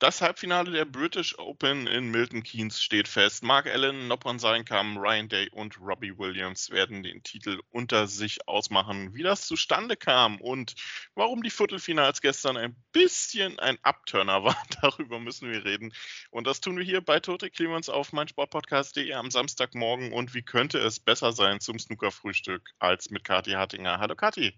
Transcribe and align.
Das 0.00 0.20
Halbfinale 0.20 0.70
der 0.70 0.84
British 0.84 1.36
Open 1.40 1.88
in 1.88 2.12
Milton 2.12 2.44
Keynes 2.44 2.80
steht 2.80 3.08
fest. 3.08 3.42
Mark 3.42 3.66
Allen, 3.66 4.06
Nopon 4.06 4.38
Seinkam, 4.38 4.96
Ryan 4.96 5.28
Day 5.28 5.50
und 5.50 5.80
Robbie 5.80 6.16
Williams 6.16 6.70
werden 6.70 7.02
den 7.02 7.24
Titel 7.24 7.60
unter 7.70 8.06
sich 8.06 8.46
ausmachen. 8.46 9.12
Wie 9.14 9.24
das 9.24 9.48
zustande 9.48 9.96
kam 9.96 10.40
und 10.40 10.76
warum 11.16 11.42
die 11.42 11.50
Viertelfinals 11.50 12.20
gestern 12.20 12.56
ein 12.56 12.76
bisschen 12.92 13.58
ein 13.58 13.76
Abturner 13.82 14.44
war, 14.44 14.62
darüber 14.80 15.18
müssen 15.18 15.50
wir 15.50 15.64
reden. 15.64 15.92
Und 16.30 16.46
das 16.46 16.60
tun 16.60 16.76
wir 16.76 16.84
hier 16.84 17.00
bei 17.00 17.18
Tote 17.18 17.50
Clemens 17.50 17.88
auf 17.88 18.12
meinsportpodcast.de 18.12 19.12
am 19.14 19.32
Samstagmorgen. 19.32 20.12
Und 20.12 20.32
wie 20.32 20.42
könnte 20.42 20.78
es 20.78 21.00
besser 21.00 21.32
sein 21.32 21.58
zum 21.58 21.80
Snooker-Frühstück 21.80 22.70
als 22.78 23.10
mit 23.10 23.24
Kathi 23.24 23.50
Hartinger? 23.50 23.98
Hallo 23.98 24.14
Kathi. 24.14 24.54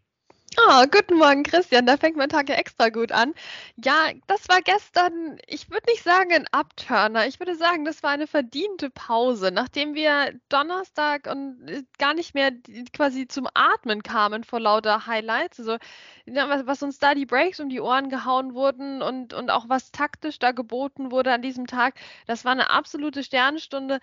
Oh, 0.58 0.84
guten 0.90 1.16
Morgen, 1.16 1.44
Christian. 1.44 1.86
Da 1.86 1.96
fängt 1.96 2.16
mein 2.16 2.28
Tag 2.28 2.48
ja 2.48 2.56
extra 2.56 2.88
gut 2.88 3.12
an. 3.12 3.34
Ja, 3.76 4.10
das 4.26 4.48
war 4.48 4.60
gestern, 4.60 5.38
ich 5.46 5.70
würde 5.70 5.88
nicht 5.90 6.02
sagen 6.02 6.32
ein 6.32 6.46
Upturner. 6.52 7.26
Ich 7.28 7.38
würde 7.38 7.54
sagen, 7.54 7.84
das 7.84 8.02
war 8.02 8.10
eine 8.10 8.26
verdiente 8.26 8.90
Pause, 8.90 9.52
nachdem 9.52 9.94
wir 9.94 10.32
Donnerstag 10.48 11.28
und 11.30 11.68
äh, 11.68 11.82
gar 11.98 12.14
nicht 12.14 12.34
mehr 12.34 12.50
quasi 12.92 13.28
zum 13.28 13.46
Atmen 13.54 14.02
kamen 14.02 14.42
vor 14.42 14.58
lauter 14.60 15.06
Highlights. 15.06 15.60
Also, 15.60 15.78
was, 16.26 16.82
uns 16.82 16.98
da 16.98 17.14
die 17.14 17.26
Breaks 17.26 17.60
um 17.60 17.68
die 17.68 17.80
Ohren 17.80 18.08
gehauen 18.08 18.54
wurden 18.54 19.02
und, 19.02 19.32
und 19.32 19.50
auch 19.50 19.68
was 19.68 19.92
taktisch 19.92 20.38
da 20.40 20.50
geboten 20.52 21.12
wurde 21.12 21.32
an 21.32 21.42
diesem 21.42 21.66
Tag, 21.68 21.94
das 22.26 22.44
war 22.44 22.52
eine 22.52 22.70
absolute 22.70 23.22
Sternstunde. 23.22 24.00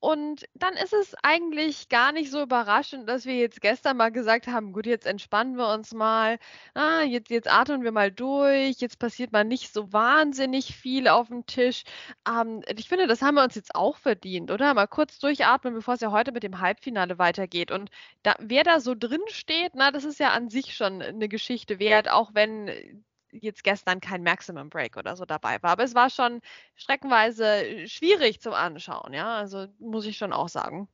Und 0.00 0.44
dann 0.54 0.74
ist 0.74 0.92
es 0.92 1.14
eigentlich 1.22 1.88
gar 1.88 2.12
nicht 2.12 2.30
so 2.30 2.40
überraschend, 2.42 3.08
dass 3.08 3.26
wir 3.26 3.34
jetzt 3.34 3.60
gestern 3.60 3.96
mal 3.96 4.12
gesagt 4.12 4.46
haben, 4.46 4.72
gut, 4.72 4.86
jetzt 4.86 5.06
entspannen 5.06 5.56
wir 5.56 5.68
uns 5.68 5.87
mal, 5.94 6.38
ah, 6.74 7.02
jetzt, 7.02 7.30
jetzt 7.30 7.48
atmen 7.48 7.82
wir 7.82 7.92
mal 7.92 8.10
durch, 8.12 8.80
jetzt 8.80 8.98
passiert 8.98 9.32
mal 9.32 9.44
nicht 9.44 9.72
so 9.72 9.92
wahnsinnig 9.92 10.74
viel 10.74 11.08
auf 11.08 11.28
dem 11.28 11.46
Tisch. 11.46 11.84
Ähm, 12.28 12.62
ich 12.76 12.88
finde, 12.88 13.06
das 13.06 13.22
haben 13.22 13.34
wir 13.36 13.44
uns 13.44 13.54
jetzt 13.54 13.74
auch 13.74 13.96
verdient, 13.96 14.50
oder? 14.50 14.74
Mal 14.74 14.86
kurz 14.86 15.18
durchatmen, 15.18 15.74
bevor 15.74 15.94
es 15.94 16.00
ja 16.00 16.10
heute 16.12 16.32
mit 16.32 16.42
dem 16.42 16.60
Halbfinale 16.60 17.18
weitergeht. 17.18 17.70
Und 17.70 17.90
da, 18.22 18.34
wer 18.40 18.64
da 18.64 18.80
so 18.80 18.94
drin 18.94 19.22
steht, 19.28 19.72
na, 19.74 19.90
das 19.90 20.04
ist 20.04 20.20
ja 20.20 20.30
an 20.32 20.50
sich 20.50 20.74
schon 20.76 21.02
eine 21.02 21.28
Geschichte 21.28 21.78
wert, 21.78 22.08
auch 22.10 22.30
wenn 22.34 23.04
jetzt 23.30 23.64
gestern 23.64 24.00
kein 24.00 24.22
Maximum 24.22 24.70
Break 24.70 24.96
oder 24.96 25.16
so 25.16 25.24
dabei 25.24 25.62
war. 25.62 25.70
Aber 25.72 25.84
es 25.84 25.94
war 25.94 26.10
schon 26.10 26.40
streckenweise 26.76 27.86
schwierig 27.88 28.40
zum 28.40 28.52
Anschauen, 28.54 29.12
ja. 29.12 29.36
Also 29.36 29.66
muss 29.78 30.06
ich 30.06 30.16
schon 30.18 30.32
auch 30.32 30.48
sagen. 30.48 30.88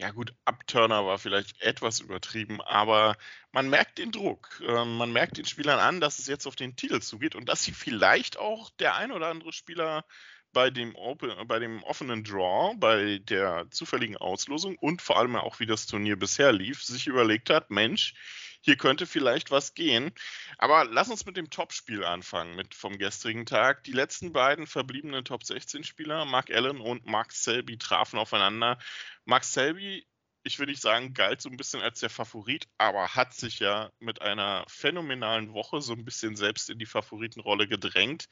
Ja 0.00 0.12
gut, 0.12 0.32
Upturner 0.46 1.04
war 1.04 1.18
vielleicht 1.18 1.60
etwas 1.60 2.00
übertrieben, 2.00 2.62
aber 2.62 3.18
man 3.52 3.68
merkt 3.68 3.98
den 3.98 4.12
Druck. 4.12 4.62
Ähm, 4.66 4.96
man 4.96 5.12
merkt 5.12 5.36
den 5.36 5.44
Spielern 5.44 5.78
an, 5.78 6.00
dass 6.00 6.18
es 6.18 6.26
jetzt 6.26 6.46
auf 6.46 6.56
den 6.56 6.74
Titel 6.74 7.00
zugeht 7.00 7.34
und 7.34 7.50
dass 7.50 7.62
sie 7.64 7.72
vielleicht 7.72 8.38
auch 8.38 8.70
der 8.78 8.96
ein 8.96 9.12
oder 9.12 9.26
andere 9.26 9.52
Spieler 9.52 10.06
bei 10.54 10.70
dem, 10.70 10.96
Open, 10.96 11.46
bei 11.46 11.58
dem 11.58 11.82
offenen 11.82 12.24
Draw, 12.24 12.74
bei 12.78 13.18
der 13.18 13.66
zufälligen 13.70 14.16
Auslosung 14.16 14.78
und 14.78 15.02
vor 15.02 15.18
allem 15.18 15.36
auch, 15.36 15.60
wie 15.60 15.66
das 15.66 15.84
Turnier 15.84 16.18
bisher 16.18 16.50
lief, 16.50 16.82
sich 16.82 17.06
überlegt 17.06 17.50
hat, 17.50 17.70
Mensch, 17.70 18.14
hier 18.60 18.76
könnte 18.76 19.06
vielleicht 19.06 19.50
was 19.50 19.74
gehen. 19.74 20.12
Aber 20.58 20.84
lass 20.84 21.08
uns 21.08 21.26
mit 21.26 21.36
dem 21.36 21.50
Topspiel 21.50 22.04
anfangen, 22.04 22.56
mit 22.56 22.74
vom 22.74 22.98
gestrigen 22.98 23.46
Tag. 23.46 23.84
Die 23.84 23.92
letzten 23.92 24.32
beiden 24.32 24.66
verbliebenen 24.66 25.24
Top 25.24 25.44
16 25.44 25.84
Spieler, 25.84 26.24
Mark 26.24 26.50
Allen 26.50 26.80
und 26.80 27.06
Mark 27.06 27.32
Selby, 27.32 27.78
trafen 27.78 28.18
aufeinander. 28.18 28.78
Mark 29.24 29.44
Selby 29.44 30.06
ich 30.42 30.58
will 30.58 30.66
nicht 30.66 30.80
sagen, 30.80 31.14
galt 31.14 31.40
so 31.42 31.50
ein 31.50 31.56
bisschen 31.56 31.80
als 31.80 32.00
der 32.00 32.10
Favorit, 32.10 32.66
aber 32.78 33.14
hat 33.14 33.34
sich 33.34 33.58
ja 33.58 33.90
mit 33.98 34.22
einer 34.22 34.64
phänomenalen 34.68 35.52
Woche 35.52 35.80
so 35.82 35.92
ein 35.92 36.04
bisschen 36.04 36.36
selbst 36.36 36.70
in 36.70 36.78
die 36.78 36.86
Favoritenrolle 36.86 37.68
gedrängt. 37.68 38.26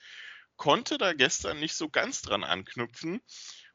Konnte 0.57 0.99
da 0.99 1.13
gestern 1.13 1.61
nicht 1.61 1.75
so 1.75 1.89
ganz 1.89 2.23
dran 2.23 2.45
anknüpfen 2.45 3.21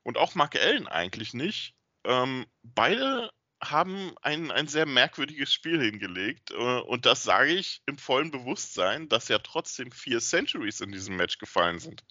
und 0.04 0.18
auch 0.18 0.36
Mark 0.36 0.56
Allen 0.56 0.88
eigentlich 0.88 1.34
nicht. 1.34 1.76
Ähm, 2.06 2.46
beide 2.64 3.32
haben 3.64 4.14
ein, 4.22 4.52
ein 4.52 4.68
sehr 4.68 4.86
merkwürdiges 4.86 5.52
Spiel 5.52 5.82
hingelegt. 5.82 6.52
Äh, 6.52 6.56
und 6.82 7.06
das 7.06 7.24
sage 7.24 7.54
ich 7.54 7.82
im 7.86 7.98
vollen 7.98 8.32
Bewusstsein, 8.32 9.10
dass 9.10 9.28
ja 9.28 9.40
trotzdem 9.40 9.92
vier 9.92 10.20
Centuries 10.20 10.82
in 10.82 10.92
diesem 10.92 11.16
Match 11.16 11.38
gefallen 11.38 11.80
sind. 11.80 12.04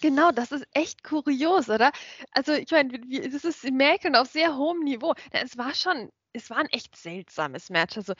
Genau, 0.00 0.30
das 0.30 0.52
ist 0.52 0.66
echt 0.72 1.02
kurios, 1.04 1.68
oder? 1.68 1.90
Also, 2.32 2.52
ich 2.52 2.70
meine, 2.70 2.98
das 3.30 3.44
ist 3.44 3.64
Merkeln 3.70 4.14
auf 4.14 4.28
sehr 4.28 4.56
hohem 4.56 4.80
Niveau. 4.80 5.14
Es 5.30 5.56
war 5.56 5.74
schon, 5.74 6.10
es 6.32 6.50
war 6.50 6.58
ein 6.58 6.68
echt 6.68 6.96
seltsames 6.96 7.70
Match. 7.70 7.96
Also, 7.96 8.12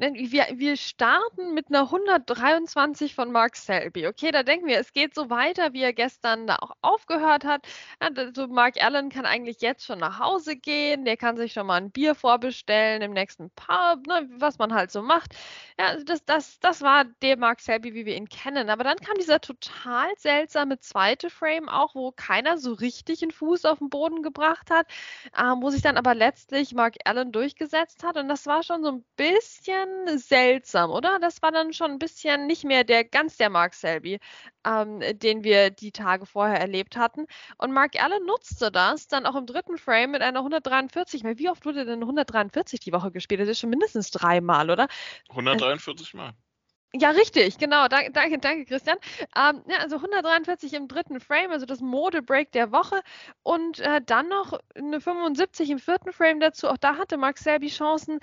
wir, 0.00 0.46
wir 0.54 0.76
starten 0.76 1.52
mit 1.52 1.68
einer 1.68 1.82
123 1.82 3.14
von 3.14 3.30
Mark 3.32 3.54
Selby. 3.54 4.06
Okay, 4.06 4.30
da 4.30 4.42
denken 4.42 4.66
wir, 4.66 4.78
es 4.78 4.94
geht 4.94 5.14
so 5.14 5.28
weiter, 5.28 5.74
wie 5.74 5.82
er 5.82 5.92
gestern 5.92 6.46
da 6.46 6.56
auch 6.56 6.72
aufgehört 6.80 7.44
hat. 7.44 7.66
Also 7.98 8.46
Mark 8.46 8.82
Allen 8.82 9.10
kann 9.10 9.26
eigentlich 9.26 9.60
jetzt 9.60 9.84
schon 9.84 9.98
nach 9.98 10.18
Hause 10.18 10.56
gehen, 10.56 11.04
der 11.04 11.18
kann 11.18 11.36
sich 11.36 11.52
schon 11.52 11.66
mal 11.66 11.76
ein 11.76 11.90
Bier 11.90 12.14
vorbestellen 12.14 13.02
im 13.02 13.12
nächsten 13.12 13.50
Pub, 13.50 14.06
ne, 14.06 14.26
was 14.38 14.58
man 14.58 14.72
halt 14.72 14.90
so 14.90 15.02
macht. 15.02 15.34
Ja, 15.78 15.88
also 15.88 16.04
das, 16.04 16.24
das, 16.24 16.58
das 16.60 16.80
war 16.80 17.04
der 17.04 17.36
Mark 17.36 17.60
Selby, 17.60 17.92
wie 17.92 18.06
wir 18.06 18.16
ihn 18.16 18.28
kennen. 18.28 18.70
Aber 18.70 18.84
dann 18.84 18.96
kam 18.96 19.16
dieser 19.18 19.40
total 19.40 20.08
seltsame 20.16 20.78
zweite 20.78 21.28
Frame 21.28 21.68
auch, 21.68 21.94
wo 21.94 22.10
keiner 22.12 22.56
so 22.56 22.72
richtig 22.72 23.22
einen 23.22 23.32
Fuß 23.32 23.66
auf 23.66 23.78
den 23.78 23.90
Boden 23.90 24.22
gebracht 24.22 24.70
hat, 24.70 24.86
äh, 25.36 25.42
wo 25.60 25.68
sich 25.68 25.82
dann 25.82 25.98
aber 25.98 26.14
letztlich 26.14 26.72
Mark 26.74 26.96
Allen 27.04 27.32
durchgesetzt 27.32 28.02
hat. 28.02 28.16
Und 28.16 28.28
das 28.28 28.46
war 28.46 28.62
schon 28.62 28.82
so 28.82 28.92
ein 28.92 29.04
bisschen 29.16 29.89
seltsam, 30.16 30.90
oder? 30.90 31.18
Das 31.20 31.42
war 31.42 31.52
dann 31.52 31.72
schon 31.72 31.92
ein 31.92 31.98
bisschen 31.98 32.46
nicht 32.46 32.64
mehr 32.64 32.84
der 32.84 33.04
ganz 33.04 33.36
der 33.36 33.50
Mark 33.50 33.74
Selby, 33.74 34.18
ähm, 34.66 35.00
den 35.14 35.44
wir 35.44 35.70
die 35.70 35.92
Tage 35.92 36.26
vorher 36.26 36.60
erlebt 36.60 36.96
hatten. 36.96 37.26
Und 37.58 37.72
Mark 37.72 38.02
Allen 38.02 38.24
nutzte 38.26 38.70
das 38.70 39.08
dann 39.08 39.26
auch 39.26 39.36
im 39.36 39.46
dritten 39.46 39.78
Frame 39.78 40.12
mit 40.12 40.22
einer 40.22 40.40
143. 40.40 41.22
Wie 41.24 41.48
oft 41.48 41.64
wurde 41.64 41.84
denn 41.84 42.02
143 42.02 42.80
die 42.80 42.92
Woche 42.92 43.10
gespielt? 43.10 43.40
Das 43.40 43.48
ist 43.48 43.60
schon 43.60 43.70
mindestens 43.70 44.10
dreimal, 44.10 44.70
oder? 44.70 44.88
143 45.30 46.14
Mal. 46.14 46.34
Ja, 46.92 47.10
richtig, 47.10 47.56
genau. 47.58 47.86
Danke, 47.86 48.10
danke, 48.10 48.38
danke 48.38 48.64
Christian. 48.64 48.98
Ähm, 49.36 49.62
ja, 49.68 49.78
also 49.78 49.96
143 49.96 50.72
im 50.74 50.88
dritten 50.88 51.20
Frame, 51.20 51.52
also 51.52 51.64
das 51.64 51.80
Mode-Break 51.80 52.50
der 52.50 52.72
Woche. 52.72 53.00
Und 53.44 53.78
äh, 53.78 54.00
dann 54.04 54.28
noch 54.28 54.58
eine 54.74 55.00
75 55.00 55.70
im 55.70 55.78
vierten 55.78 56.12
Frame 56.12 56.40
dazu. 56.40 56.68
Auch 56.68 56.78
da 56.78 56.96
hatte 56.96 57.16
Mark 57.16 57.38
Selby 57.38 57.68
Chancen. 57.68 58.18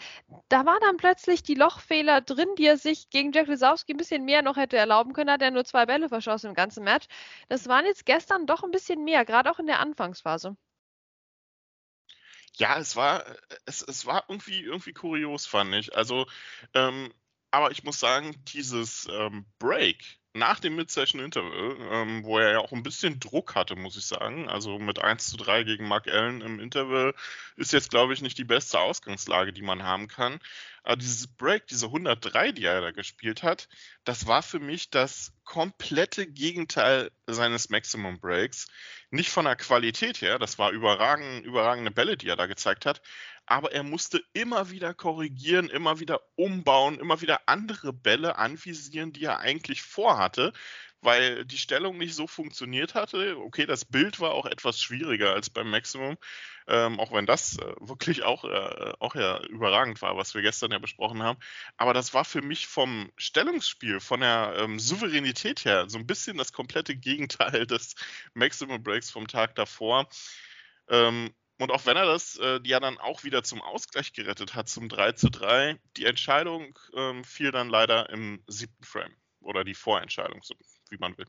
Da 0.49 0.65
war 0.65 0.77
dann 0.81 0.97
plötzlich 0.97 1.43
die 1.43 1.55
Lochfehler 1.55 2.19
drin, 2.19 2.49
die 2.57 2.65
er 2.65 2.77
sich 2.77 3.09
gegen 3.09 3.31
Jack 3.31 3.47
Lisowski 3.47 3.93
ein 3.93 3.97
bisschen 3.97 4.25
mehr 4.25 4.41
noch 4.41 4.57
hätte 4.57 4.75
erlauben 4.75 5.13
können. 5.13 5.31
Hat 5.31 5.41
er 5.41 5.51
nur 5.51 5.63
zwei 5.63 5.85
Bälle 5.85 6.09
verschossen 6.09 6.49
im 6.49 6.53
ganzen 6.53 6.83
Match. 6.83 7.07
Das 7.47 7.67
waren 7.69 7.85
jetzt 7.85 8.05
gestern 8.05 8.47
doch 8.47 8.63
ein 8.63 8.71
bisschen 8.71 9.03
mehr, 9.05 9.23
gerade 9.23 9.49
auch 9.49 9.59
in 9.59 9.67
der 9.67 9.79
Anfangsphase. 9.79 10.57
Ja, 12.57 12.77
es 12.79 12.95
war, 12.97 13.23
es, 13.65 13.81
es 13.81 14.05
war 14.05 14.25
irgendwie, 14.27 14.61
irgendwie 14.63 14.91
kurios, 14.93 15.45
fand 15.45 15.73
ich. 15.75 15.95
Also, 15.95 16.25
ähm, 16.73 17.13
aber 17.51 17.71
ich 17.71 17.83
muss 17.83 17.99
sagen, 17.99 18.35
dieses 18.45 19.07
ähm, 19.11 19.45
Break 19.59 20.19
nach 20.37 20.59
dem 20.59 20.75
Mid-Session-Interval, 20.75 21.77
ähm, 21.91 22.23
wo 22.23 22.37
er 22.37 22.51
ja 22.51 22.59
auch 22.59 22.71
ein 22.71 22.83
bisschen 22.83 23.19
Druck 23.19 23.55
hatte, 23.55 23.75
muss 23.75 23.97
ich 23.97 24.05
sagen, 24.05 24.47
also 24.49 24.77
mit 24.77 24.99
1 24.99 25.27
zu 25.27 25.37
3 25.37 25.63
gegen 25.63 25.87
Mark 25.87 26.07
Allen 26.07 26.41
im 26.41 26.59
Interval, 26.59 27.13
ist 27.55 27.73
jetzt, 27.73 27.89
glaube 27.89 28.13
ich, 28.13 28.21
nicht 28.21 28.37
die 28.37 28.43
beste 28.43 28.79
Ausgangslage, 28.79 29.51
die 29.51 29.63
man 29.63 29.83
haben 29.83 30.07
kann. 30.07 30.39
Aber 30.87 30.95
dieses 30.95 31.27
Break, 31.27 31.67
diese 31.67 31.87
103, 31.87 32.53
die 32.53 32.63
er 32.63 32.79
da 32.79 32.91
gespielt 32.91 33.43
hat, 33.43 33.67
das 34.05 34.25
war 34.25 34.41
für 34.41 34.61
mich 34.61 34.89
das 34.89 35.33
komplette 35.43 36.25
Gegenteil 36.25 37.11
seines 37.25 37.67
Maximum 37.67 38.21
Breaks. 38.21 38.67
Nicht 39.11 39.29
von 39.29 39.43
der 39.43 39.57
Qualität 39.57 40.21
her, 40.21 40.39
das 40.39 40.57
war 40.59 40.71
überragend, 40.71 41.45
überragende 41.45 41.91
Bälle, 41.91 42.15
die 42.15 42.29
er 42.29 42.37
da 42.37 42.45
gezeigt 42.45 42.85
hat, 42.85 43.01
aber 43.45 43.73
er 43.73 43.83
musste 43.83 44.21
immer 44.31 44.71
wieder 44.71 44.93
korrigieren, 44.93 45.69
immer 45.69 45.99
wieder 45.99 46.21
umbauen, 46.35 46.99
immer 46.99 47.19
wieder 47.19 47.41
andere 47.47 47.91
Bälle 47.91 48.37
anvisieren, 48.37 49.11
die 49.11 49.25
er 49.25 49.39
eigentlich 49.39 49.81
vorhatte, 49.81 50.53
weil 51.01 51.45
die 51.45 51.57
Stellung 51.57 51.97
nicht 51.97 52.15
so 52.15 52.27
funktioniert 52.27 52.95
hatte. 52.95 53.37
Okay, 53.37 53.65
das 53.65 53.85
Bild 53.85 54.19
war 54.19 54.31
auch 54.31 54.45
etwas 54.45 54.81
schwieriger 54.81 55.33
als 55.33 55.49
beim 55.49 55.69
Maximum, 55.69 56.17
ähm, 56.67 56.99
auch 56.99 57.11
wenn 57.13 57.25
das 57.25 57.57
äh, 57.59 57.75
wirklich 57.79 58.23
auch, 58.23 58.43
äh, 58.43 58.93
auch 58.99 59.15
ja 59.15 59.41
überragend 59.45 60.01
war, 60.01 60.17
was 60.17 60.33
wir 60.33 60.41
gestern 60.41 60.71
ja 60.71 60.79
besprochen 60.79 61.23
haben. 61.23 61.39
Aber 61.77 61.93
das 61.93 62.13
war 62.13 62.25
für 62.25 62.41
mich 62.41 62.67
vom 62.67 63.11
Stellungsspiel, 63.17 63.99
von 63.99 64.21
der 64.21 64.55
ähm, 64.57 64.79
Souveränität 64.79 65.65
her 65.65 65.89
so 65.89 65.97
ein 65.97 66.07
bisschen 66.07 66.37
das 66.37 66.53
komplette 66.53 66.95
Gegenteil 66.95 67.67
des 67.67 67.95
Maximum 68.33 68.81
Breaks 68.83 69.11
vom 69.11 69.27
Tag 69.27 69.55
davor. 69.55 70.07
Ähm, 70.89 71.33
und 71.59 71.71
auch 71.71 71.85
wenn 71.85 71.97
er 71.97 72.05
das 72.05 72.37
äh, 72.37 72.59
ja 72.63 72.79
dann 72.79 72.97
auch 72.99 73.23
wieder 73.23 73.43
zum 73.43 73.61
Ausgleich 73.61 74.13
gerettet 74.13 74.53
hat, 74.53 74.69
zum 74.69 74.89
3 74.89 75.13
zu 75.13 75.29
3, 75.29 75.79
die 75.97 76.05
Entscheidung 76.05 76.77
ähm, 76.95 77.23
fiel 77.23 77.51
dann 77.51 77.69
leider 77.69 78.09
im 78.09 78.43
siebten 78.47 78.83
Frame. 78.83 79.15
Oder 79.41 79.63
die 79.63 79.73
Vorentscheidung, 79.73 80.41
so 80.43 80.55
wie 80.91 80.97
man 80.97 81.17
will. 81.17 81.27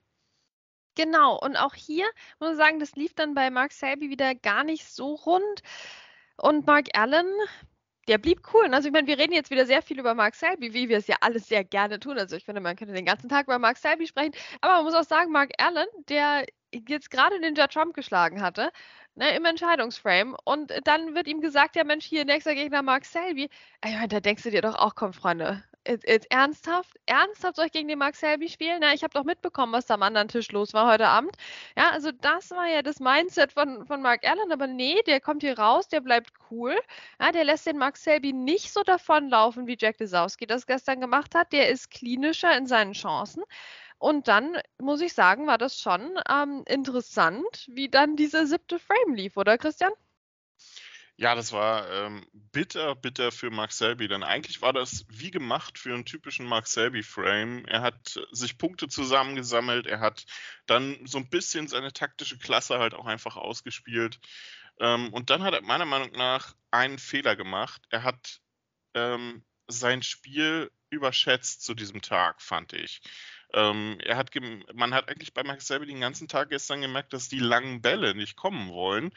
Genau, 0.94 1.38
und 1.38 1.56
auch 1.56 1.74
hier 1.74 2.06
muss 2.40 2.48
man 2.50 2.56
sagen, 2.56 2.80
das 2.80 2.96
lief 2.96 3.14
dann 3.14 3.34
bei 3.34 3.50
Mark 3.50 3.72
Selby 3.72 4.10
wieder 4.10 4.34
gar 4.34 4.64
nicht 4.64 4.84
so 4.84 5.14
rund. 5.14 5.62
Und 6.36 6.66
Mark 6.66 6.88
Allen, 6.94 7.26
der 8.08 8.18
blieb 8.18 8.42
cool. 8.52 8.72
Also 8.72 8.88
ich 8.88 8.92
meine, 8.92 9.06
wir 9.06 9.18
reden 9.18 9.32
jetzt 9.32 9.50
wieder 9.50 9.66
sehr 9.66 9.82
viel 9.82 10.00
über 10.00 10.14
Mark 10.14 10.34
Selby, 10.34 10.74
wie 10.74 10.88
wir 10.88 10.98
es 10.98 11.06
ja 11.06 11.16
alles 11.20 11.46
sehr 11.46 11.62
gerne 11.62 12.00
tun. 12.00 12.18
Also 12.18 12.36
ich 12.36 12.44
finde, 12.44 12.60
man 12.60 12.74
könnte 12.74 12.94
den 12.94 13.04
ganzen 13.04 13.28
Tag 13.28 13.46
über 13.46 13.58
Mark 13.58 13.76
Selby 13.76 14.06
sprechen. 14.06 14.32
Aber 14.60 14.74
man 14.76 14.84
muss 14.84 14.94
auch 14.94 15.04
sagen, 15.04 15.30
Mark 15.30 15.52
Allen, 15.58 15.86
der 16.08 16.46
jetzt 16.72 17.10
gerade 17.10 17.36
den 17.36 17.42
Ninja 17.42 17.66
Trump 17.68 17.94
geschlagen 17.94 18.42
hatte, 18.42 18.70
ne, 19.14 19.36
im 19.36 19.44
Entscheidungsframe. 19.44 20.36
Und 20.44 20.72
dann 20.84 21.14
wird 21.14 21.28
ihm 21.28 21.40
gesagt, 21.40 21.76
ja 21.76 21.84
Mensch, 21.84 22.06
hier 22.06 22.24
nächster 22.24 22.54
Gegner 22.54 22.82
Mark 22.82 23.04
Selby. 23.04 23.50
Ich 23.84 23.94
meine, 23.94 24.08
da 24.08 24.20
denkst 24.20 24.42
du 24.42 24.50
dir 24.50 24.62
doch 24.62 24.74
auch, 24.74 24.94
komm 24.94 25.12
Freunde, 25.12 25.62
Jetzt, 25.88 26.06
jetzt, 26.06 26.30
ernsthaft? 26.30 26.98
Ernsthaft 27.06 27.56
soll 27.56 27.66
ich 27.66 27.72
gegen 27.72 27.88
den 27.88 27.98
Mark 27.98 28.14
Selby 28.14 28.48
spielen? 28.50 28.80
Na, 28.80 28.92
ich 28.92 29.02
habe 29.02 29.14
doch 29.14 29.24
mitbekommen, 29.24 29.72
was 29.72 29.86
da 29.86 29.94
am 29.94 30.02
anderen 30.02 30.28
Tisch 30.28 30.52
los 30.52 30.74
war 30.74 30.86
heute 30.86 31.08
Abend. 31.08 31.34
Ja, 31.78 31.90
also 31.90 32.12
das 32.12 32.50
war 32.50 32.66
ja 32.66 32.82
das 32.82 33.00
Mindset 33.00 33.52
von, 33.52 33.86
von 33.86 34.02
Mark 34.02 34.22
Allen, 34.28 34.52
aber 34.52 34.66
nee, 34.66 35.00
der 35.06 35.18
kommt 35.20 35.42
hier 35.42 35.58
raus, 35.58 35.88
der 35.88 36.02
bleibt 36.02 36.30
cool. 36.50 36.78
Ja, 37.18 37.32
der 37.32 37.44
lässt 37.44 37.66
den 37.66 37.78
Mark 37.78 37.96
Selby 37.96 38.34
nicht 38.34 38.70
so 38.70 38.82
davonlaufen, 38.82 39.66
wie 39.66 39.78
Jack 39.80 39.96
Desowski 39.96 40.46
das 40.46 40.66
gestern 40.66 41.00
gemacht 41.00 41.34
hat. 41.34 41.52
Der 41.54 41.70
ist 41.70 41.90
klinischer 41.90 42.54
in 42.54 42.66
seinen 42.66 42.92
Chancen. 42.92 43.42
Und 43.98 44.28
dann 44.28 44.58
muss 44.78 45.00
ich 45.00 45.14
sagen, 45.14 45.46
war 45.46 45.58
das 45.58 45.80
schon 45.80 46.20
ähm, 46.30 46.64
interessant, 46.68 47.66
wie 47.68 47.88
dann 47.88 48.16
dieser 48.16 48.46
siebte 48.46 48.78
Frame 48.78 49.14
lief, 49.14 49.36
oder 49.38 49.58
Christian? 49.58 49.92
Ja, 51.20 51.34
das 51.34 51.50
war 51.50 51.90
ähm, 51.90 52.24
bitter, 52.32 52.94
bitter 52.94 53.32
für 53.32 53.50
Mark 53.50 53.72
Selby, 53.72 54.06
denn 54.06 54.22
eigentlich 54.22 54.62
war 54.62 54.72
das 54.72 55.04
wie 55.08 55.32
gemacht 55.32 55.76
für 55.76 55.92
einen 55.92 56.04
typischen 56.04 56.46
Mark 56.46 56.68
Selby-Frame. 56.68 57.64
Er 57.66 57.80
hat 57.82 58.20
sich 58.30 58.56
Punkte 58.56 58.86
zusammengesammelt, 58.86 59.86
er 59.86 59.98
hat 59.98 60.26
dann 60.66 60.96
so 61.06 61.18
ein 61.18 61.28
bisschen 61.28 61.66
seine 61.66 61.92
taktische 61.92 62.38
Klasse 62.38 62.78
halt 62.78 62.94
auch 62.94 63.06
einfach 63.06 63.36
ausgespielt. 63.36 64.20
Ähm, 64.78 65.12
und 65.12 65.30
dann 65.30 65.42
hat 65.42 65.54
er 65.54 65.62
meiner 65.62 65.86
Meinung 65.86 66.12
nach 66.12 66.54
einen 66.70 66.98
Fehler 66.98 67.34
gemacht. 67.34 67.82
Er 67.90 68.04
hat 68.04 68.40
ähm, 68.94 69.44
sein 69.66 70.04
Spiel 70.04 70.70
überschätzt 70.88 71.64
zu 71.64 71.74
diesem 71.74 72.00
Tag, 72.00 72.40
fand 72.40 72.74
ich. 72.74 73.00
Ähm, 73.54 73.98
er 74.04 74.16
hat 74.16 74.30
man 74.72 74.94
hat 74.94 75.08
eigentlich 75.08 75.34
bei 75.34 75.42
Mark 75.42 75.62
Selby 75.62 75.86
den 75.86 76.00
ganzen 76.00 76.28
Tag 76.28 76.50
gestern 76.50 76.80
gemerkt, 76.80 77.12
dass 77.12 77.28
die 77.28 77.40
langen 77.40 77.82
Bälle 77.82 78.14
nicht 78.14 78.36
kommen 78.36 78.70
wollen. 78.70 79.10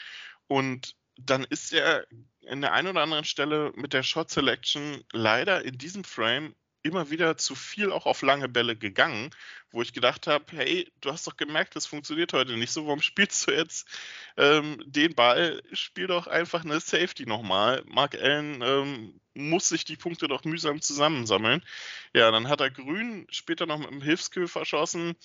Und 0.47 0.95
dann 1.17 1.43
ist 1.45 1.73
er 1.73 2.05
in 2.41 2.61
der 2.61 2.73
einen 2.73 2.89
oder 2.89 3.01
anderen 3.01 3.25
Stelle 3.25 3.71
mit 3.75 3.93
der 3.93 4.03
Shot 4.03 4.31
Selection 4.31 5.03
leider 5.11 5.63
in 5.63 5.77
diesem 5.77 6.03
Frame 6.03 6.55
immer 6.83 7.09
wieder 7.11 7.37
zu 7.37 7.55
viel 7.55 7.91
auch 7.91 8.05
auf 8.05 8.21
lange 8.21 8.49
Bälle 8.49 8.75
gegangen, 8.75 9.29
wo 9.71 9.81
ich 9.81 9.93
gedacht 9.93 10.27
habe, 10.27 10.45
hey, 10.51 10.91
du 11.01 11.11
hast 11.11 11.27
doch 11.27 11.37
gemerkt, 11.37 11.75
das 11.75 11.85
funktioniert 11.85 12.33
heute 12.33 12.57
nicht 12.57 12.71
so, 12.71 12.85
warum 12.87 13.01
spielst 13.01 13.47
du 13.47 13.51
jetzt 13.51 13.87
ähm, 14.37 14.81
den 14.85 15.13
Ball? 15.13 15.61
Spiel 15.73 16.07
doch 16.07 16.27
einfach 16.27 16.65
eine 16.65 16.79
Safety 16.79 17.25
nochmal. 17.25 17.83
Mark 17.85 18.15
Allen 18.15 18.61
ähm, 18.63 19.21
muss 19.33 19.69
sich 19.69 19.85
die 19.85 19.95
Punkte 19.95 20.27
doch 20.27 20.43
mühsam 20.43 20.81
zusammensammeln. 20.81 21.63
Ja, 22.13 22.31
dann 22.31 22.49
hat 22.49 22.61
er 22.61 22.71
Grün 22.71 23.27
später 23.29 23.65
noch 23.65 23.77
mit 23.77 23.89
einem 23.89 24.01
Hilfskill 24.01 24.47
verschossen 24.47 25.15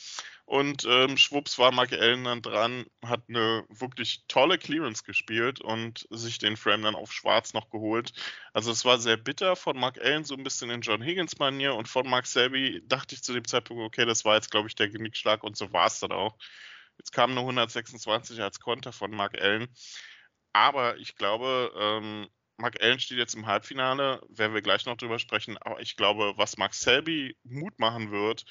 und 0.46 0.84
ähm, 0.88 1.16
schwupps 1.16 1.58
war 1.58 1.72
Mark 1.72 1.92
Allen 1.92 2.24
dann 2.24 2.40
dran, 2.40 2.86
hat 3.04 3.24
eine 3.28 3.64
wirklich 3.68 4.24
tolle 4.28 4.58
Clearance 4.58 5.02
gespielt 5.02 5.60
und 5.60 6.06
sich 6.10 6.38
den 6.38 6.56
Frame 6.56 6.82
dann 6.82 6.94
auf 6.94 7.12
Schwarz 7.12 7.52
noch 7.52 7.68
geholt. 7.68 8.12
Also 8.52 8.70
es 8.70 8.84
war 8.84 8.98
sehr 8.98 9.16
bitter 9.16 9.56
von 9.56 9.76
Mark 9.76 9.98
Allen, 10.00 10.24
so 10.24 10.36
ein 10.36 10.44
bisschen 10.44 10.70
in 10.70 10.82
John 10.82 11.02
Higgins 11.02 11.38
Manier 11.40 11.74
und 11.74 11.88
von 11.88 12.08
Mark 12.08 12.26
Selby 12.26 12.80
dachte 12.86 13.16
ich 13.16 13.24
zu 13.24 13.32
dem 13.32 13.44
Zeitpunkt, 13.44 13.82
okay, 13.82 14.06
das 14.06 14.24
war 14.24 14.36
jetzt 14.36 14.52
glaube 14.52 14.68
ich 14.68 14.76
der 14.76 14.88
Genickschlag 14.88 15.42
und 15.42 15.56
so 15.56 15.72
war 15.72 15.88
es 15.88 15.98
dann 15.98 16.12
auch. 16.12 16.38
Jetzt 16.98 17.12
kam 17.12 17.32
eine 17.32 17.40
126 17.40 18.40
als 18.40 18.60
Konter 18.60 18.92
von 18.92 19.10
Mark 19.10 19.40
Allen. 19.40 19.68
Aber 20.52 20.96
ich 20.98 21.16
glaube, 21.16 21.72
ähm, 21.76 22.28
Mark 22.56 22.80
Allen 22.80 23.00
steht 23.00 23.18
jetzt 23.18 23.34
im 23.34 23.46
Halbfinale, 23.46 24.22
werden 24.28 24.54
wir 24.54 24.62
gleich 24.62 24.86
noch 24.86 24.96
drüber 24.96 25.18
sprechen. 25.18 25.58
Aber 25.58 25.80
ich 25.80 25.96
glaube, 25.96 26.34
was 26.36 26.56
Mark 26.56 26.72
Selby 26.72 27.36
Mut 27.42 27.78
machen 27.78 28.10
wird, 28.12 28.46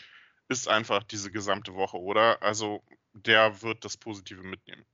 ist 0.49 0.67
einfach 0.67 1.03
diese 1.03 1.31
gesamte 1.31 1.73
Woche, 1.73 1.97
oder? 1.97 2.41
Also 2.41 2.83
der 3.13 3.61
wird 3.61 3.85
das 3.85 3.97
Positive 3.97 4.43
mitnehmen. 4.43 4.85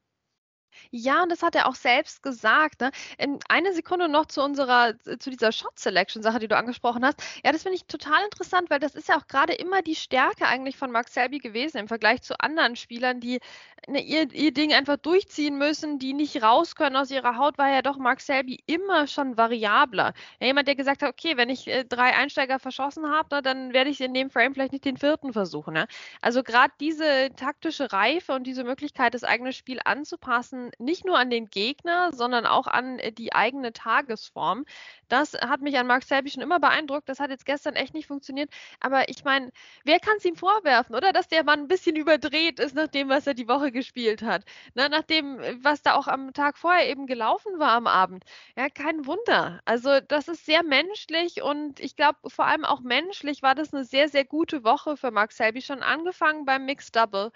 Ja, 0.92 1.24
und 1.24 1.30
das 1.30 1.44
hat 1.44 1.56
er 1.56 1.68
auch 1.68 1.76
selbst 1.76 2.24
gesagt. 2.24 2.82
Ne? 2.82 2.92
In 3.18 3.40
eine 3.50 3.74
Sekunde 3.74 4.10
noch 4.10 4.26
zu 4.26 4.42
unserer, 4.42 4.94
zu 5.20 5.30
dieser 5.30 5.52
Shot 5.52 5.78
Selection 5.80 6.24
Sache, 6.24 6.40
die 6.40 6.48
du 6.48 6.58
angesprochen 6.58 7.06
hast. 7.06 7.22
Ja, 7.44 7.52
das 7.52 7.64
finde 7.64 7.78
ich 7.78 7.86
total 7.86 8.24
interessant, 8.24 8.70
weil 8.70 8.80
das 8.80 8.96
ist 8.96 9.10
ja 9.10 9.18
auch 9.18 9.28
gerade 9.28 9.54
immer 9.54 9.82
die 9.82 9.96
Stärke 9.96 10.48
eigentlich 10.48 10.78
von 10.78 10.92
Mark 10.92 11.10
Selby 11.10 11.40
gewesen 11.40 11.78
im 11.78 11.88
Vergleich 11.88 12.22
zu 12.22 12.40
anderen 12.40 12.76
Spielern, 12.76 13.20
die 13.20 13.40
ne, 13.88 14.02
ihr, 14.02 14.32
ihr 14.34 14.54
Ding 14.54 14.74
einfach 14.74 14.98
durchziehen 14.98 15.58
müssen, 15.58 16.00
die 16.00 16.14
nicht 16.14 16.42
raus 16.44 16.76
können 16.76 16.96
aus 16.96 17.12
ihrer 17.12 17.38
Haut, 17.38 17.58
war 17.58 17.70
ja 17.70 17.82
doch 17.82 17.98
Mark 17.98 18.22
Selby 18.22 18.60
immer 18.66 19.08
schon 19.08 19.38
variabler. 19.38 20.14
Ja, 20.40 20.48
jemand, 20.48 20.68
der 20.68 20.76
gesagt 20.76 21.02
hat, 21.02 21.10
okay, 21.10 21.38
wenn 21.38 21.50
ich 21.50 21.68
äh, 21.68 21.84
drei 21.86 22.16
Einsteiger 22.16 22.60
verschossen 22.60 23.10
habe, 23.10 23.36
ne, 23.36 23.42
dann 23.42 23.74
werde 23.74 23.90
ich 23.90 24.02
in 24.02 24.14
dem 24.14 24.30
Frame 24.30 24.54
vielleicht 24.54 24.74
nicht 24.74 24.86
den 24.86 24.98
vierten 24.98 25.34
versuchen. 25.34 25.74
Ne? 25.74 25.88
Also 26.22 26.44
gerade 26.44 26.74
diese 26.80 27.30
taktische 27.36 27.92
Reife 27.92 28.34
und 28.34 28.44
diese 28.46 28.64
Möglichkeit, 28.64 29.14
das 29.14 29.24
eigene 29.24 29.54
Spiel 29.54 29.80
anzupassen, 29.84 30.61
nicht 30.78 31.06
nur 31.06 31.18
an 31.18 31.30
den 31.30 31.50
Gegner, 31.50 32.12
sondern 32.14 32.46
auch 32.46 32.68
an 32.68 33.00
äh, 33.00 33.12
die 33.12 33.34
eigene 33.34 33.74
Tagesform. 33.74 34.66
Das 35.10 35.34
hat 35.34 35.62
mich 35.62 35.78
an 35.78 35.88
Mark 35.88 36.04
Selby 36.04 36.30
schon 36.30 36.44
immer 36.44 36.60
beeindruckt. 36.60 37.10
Das 37.10 37.20
hat 37.20 37.32
jetzt 37.32 37.46
gestern 37.46 37.76
echt 37.76 37.94
nicht 37.94 38.08
funktioniert. 38.08 38.50
Aber 38.80 39.10
ich 39.10 39.24
meine, 39.24 39.52
wer 39.84 40.00
kann 40.00 40.18
es 40.18 40.26
ihm 40.26 40.36
vorwerfen, 40.36 40.96
oder? 40.96 41.12
Dass 41.12 41.28
der 41.28 41.44
Mann 41.44 41.62
ein 41.62 41.68
bisschen 41.68 41.96
überdreht 41.96 42.60
ist 42.60 42.76
nach 42.76 42.88
dem, 42.88 43.10
was 43.10 43.28
er 43.28 43.34
die 43.34 43.48
Woche 43.48 43.72
gespielt 43.72 44.22
hat. 44.22 44.46
Na, 44.74 44.88
nach 44.90 45.04
dem, 45.04 45.40
was 45.64 45.82
da 45.82 45.96
auch 45.96 46.08
am 46.08 46.34
Tag 46.34 46.58
vorher 46.58 46.90
eben 46.90 47.08
gelaufen 47.08 47.60
war 47.60 47.72
am 47.72 47.88
Abend. 47.88 48.24
Ja, 48.56 48.70
kein 48.70 49.06
Wunder. 49.06 49.62
Also, 49.66 50.00
das 50.00 50.28
ist 50.28 50.46
sehr 50.46 50.64
menschlich 50.64 51.42
und 51.42 51.80
ich 51.80 51.96
glaube, 51.96 52.30
vor 52.30 52.46
allem 52.46 52.66
auch 52.66 52.82
menschlich 52.82 53.42
war 53.42 53.56
das 53.56 53.74
eine 53.74 53.84
sehr, 53.84 54.08
sehr 54.10 54.26
gute 54.26 54.64
Woche 54.64 54.98
für 54.98 55.12
Mark 55.12 55.32
Selby. 55.32 55.62
Schon 55.62 55.84
angefangen 55.84 56.46
beim 56.46 56.66
Mixed 56.66 56.96
Double. 56.96 57.32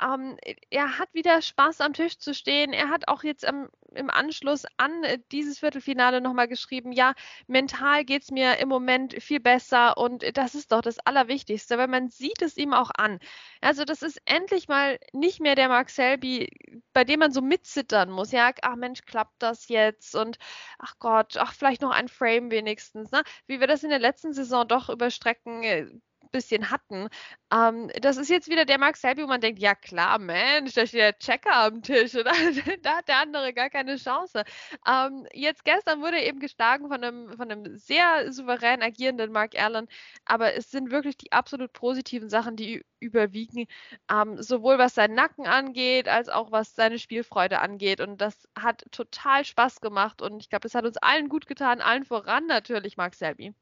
Ähm, 0.00 0.36
er 0.70 0.98
hat 0.98 1.12
wieder 1.14 1.40
Spaß 1.40 1.80
am 1.80 1.92
Tisch 1.94 2.18
zu 2.18 2.34
stehen. 2.34 2.72
Er 2.72 2.90
hat 2.90 3.08
auch 3.08 3.22
jetzt 3.22 3.46
am, 3.46 3.68
im 3.94 4.10
Anschluss 4.10 4.64
an 4.76 5.04
äh, 5.04 5.18
dieses 5.32 5.60
Viertelfinale 5.60 6.20
nochmal 6.20 6.48
geschrieben, 6.48 6.92
ja, 6.92 7.14
mental 7.46 8.04
geht 8.04 8.24
es 8.24 8.30
mir 8.30 8.58
im 8.58 8.68
Moment 8.68 9.14
viel 9.22 9.40
besser 9.40 9.96
und 9.96 10.24
das 10.36 10.54
ist 10.54 10.72
doch 10.72 10.82
das 10.82 10.98
Allerwichtigste, 11.00 11.78
weil 11.78 11.88
man 11.88 12.10
sieht 12.10 12.42
es 12.42 12.56
ihm 12.56 12.74
auch 12.74 12.90
an. 12.96 13.18
Also 13.60 13.84
das 13.84 14.02
ist 14.02 14.20
endlich 14.26 14.68
mal 14.68 14.98
nicht 15.12 15.40
mehr 15.40 15.54
der 15.54 15.68
Mark 15.68 15.90
Selby, 15.90 16.48
bei 16.92 17.04
dem 17.04 17.20
man 17.20 17.32
so 17.32 17.40
mitzittern 17.40 18.10
muss. 18.10 18.32
Ja, 18.32 18.50
ach 18.62 18.76
Mensch, 18.76 19.02
klappt 19.06 19.42
das 19.42 19.68
jetzt? 19.68 20.14
Und 20.14 20.38
ach 20.78 20.94
Gott, 20.98 21.36
ach 21.38 21.54
vielleicht 21.54 21.82
noch 21.82 21.90
ein 21.90 22.08
Frame 22.08 22.50
wenigstens. 22.50 23.10
Ne? 23.10 23.22
Wie 23.46 23.60
wir 23.60 23.66
das 23.66 23.82
in 23.82 23.90
der 23.90 23.98
letzten 23.98 24.32
Saison 24.32 24.66
doch 24.68 24.88
über 24.90 25.10
Strecken 25.10 25.62
äh, 25.62 25.86
bisschen 26.30 26.70
hatten. 26.70 27.08
Ähm, 27.52 27.90
das 28.00 28.16
ist 28.16 28.28
jetzt 28.30 28.48
wieder 28.48 28.64
der 28.64 28.78
Mark 28.78 28.96
Selby, 28.96 29.22
wo 29.22 29.26
man 29.26 29.40
denkt, 29.40 29.60
ja 29.60 29.74
klar, 29.74 30.18
Mensch, 30.18 30.74
da 30.74 30.86
steht 30.86 31.00
der 31.00 31.18
Checker 31.18 31.54
am 31.54 31.82
Tisch. 31.82 32.14
Oder? 32.14 32.32
da 32.82 32.98
hat 32.98 33.08
der 33.08 33.18
andere 33.18 33.52
gar 33.52 33.70
keine 33.70 33.96
Chance. 33.96 34.44
Ähm, 34.86 35.26
jetzt 35.32 35.64
gestern 35.64 36.02
wurde 36.02 36.18
er 36.18 36.26
eben 36.26 36.40
geschlagen 36.40 36.88
von 36.88 37.02
einem, 37.02 37.36
von 37.36 37.50
einem 37.50 37.76
sehr 37.76 38.32
souverän 38.32 38.82
agierenden 38.82 39.32
Mark 39.32 39.54
Allen. 39.58 39.88
Aber 40.24 40.54
es 40.54 40.70
sind 40.70 40.90
wirklich 40.90 41.16
die 41.16 41.32
absolut 41.32 41.72
positiven 41.72 42.28
Sachen, 42.28 42.56
die 42.56 42.84
überwiegen. 43.00 43.66
Ähm, 44.10 44.42
sowohl 44.42 44.78
was 44.78 44.94
seinen 44.94 45.14
Nacken 45.14 45.46
angeht, 45.46 46.08
als 46.08 46.28
auch 46.28 46.50
was 46.52 46.74
seine 46.74 46.98
Spielfreude 46.98 47.60
angeht. 47.60 48.00
Und 48.00 48.20
das 48.20 48.48
hat 48.58 48.84
total 48.90 49.44
Spaß 49.44 49.80
gemacht. 49.80 50.22
Und 50.22 50.40
ich 50.40 50.48
glaube, 50.50 50.62
das 50.62 50.74
hat 50.74 50.84
uns 50.84 50.96
allen 50.98 51.28
gut 51.28 51.46
getan, 51.46 51.80
allen 51.80 52.04
voran 52.04 52.46
natürlich 52.46 52.96
Mark 52.96 53.14
Selby. 53.14 53.54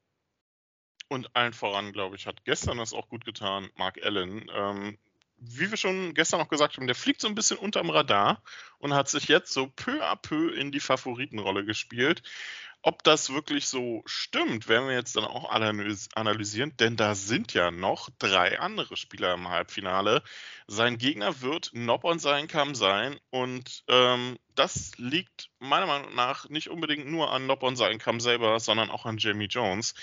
Und 1.09 1.35
allen 1.37 1.53
voran, 1.53 1.93
glaube 1.93 2.17
ich, 2.17 2.27
hat 2.27 2.45
gestern 2.45 2.79
das 2.79 2.93
auch 2.93 3.09
gut 3.09 3.25
getan, 3.25 3.71
Mark 3.77 4.03
Allen. 4.05 4.51
Ähm, 4.53 4.99
wie 5.47 5.71
wir 5.71 5.77
schon 5.77 6.15
gestern 6.15 6.41
noch 6.41 6.49
gesagt 6.49 6.77
haben, 6.77 6.87
der 6.87 6.97
fliegt 6.97 7.21
so 7.21 7.29
ein 7.29 7.35
bisschen 7.35 7.59
unterm 7.59 7.91
Radar 7.91 8.43
und 8.79 8.95
hat 8.95 9.09
sich 9.09 9.29
jetzt 9.29 9.53
so 9.53 9.67
peu 9.67 10.03
à 10.03 10.17
peu 10.17 10.51
in 10.51 10.73
die 10.73 10.81
Favoritenrolle 10.81 11.65
gespielt. 11.65 12.23
Ob 12.87 13.03
das 13.03 13.33
wirklich 13.33 13.67
so 13.67 14.03
stimmt, 14.05 14.69
werden 14.69 14.89
wir 14.89 14.95
jetzt 14.95 15.17
dann 15.17 15.25
auch 15.25 15.51
analysieren, 15.51 16.77
denn 16.77 16.97
da 16.97 17.15
sind 17.15 17.55
ja 17.55 17.71
noch 17.71 18.11
drei 18.19 18.61
andere 18.61 18.99
Spieler 18.99 19.33
im 19.33 19.49
Halbfinale. 19.49 20.23
Sein 20.67 20.99
Gegner 20.99 21.41
wird 21.41 21.71
Nopon 21.73 22.19
sein 22.19 22.47
Kam 22.47 22.75
sein 22.75 23.19
und 23.31 23.85
ähm, 23.89 24.37
das 24.55 24.93
liegt 24.99 25.49
meiner 25.61 25.87
Meinung 25.87 26.15
nach 26.15 26.51
nicht 26.51 26.69
unbedingt 26.69 27.07
nur 27.07 27.33
an 27.33 27.47
Nopon 27.47 27.75
sein 27.75 27.99
Kam 27.99 28.21
selber, 28.21 28.61
sondern 28.61 28.91
auch 28.91 29.07
an 29.07 29.17
Jamie 29.17 29.47
Jones. 29.47 29.95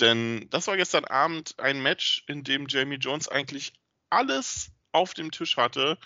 Denn 0.00 0.48
das 0.48 0.66
war 0.66 0.78
gestern 0.78 1.04
Abend 1.04 1.58
ein 1.58 1.82
Match, 1.82 2.24
in 2.26 2.42
dem 2.42 2.68
Jamie 2.68 2.96
Jones 2.96 3.28
eigentlich 3.28 3.74
alles 4.08 4.72
auf 4.92 5.14
dem 5.14 5.30
Tisch 5.30 5.56
hatte 5.56 5.98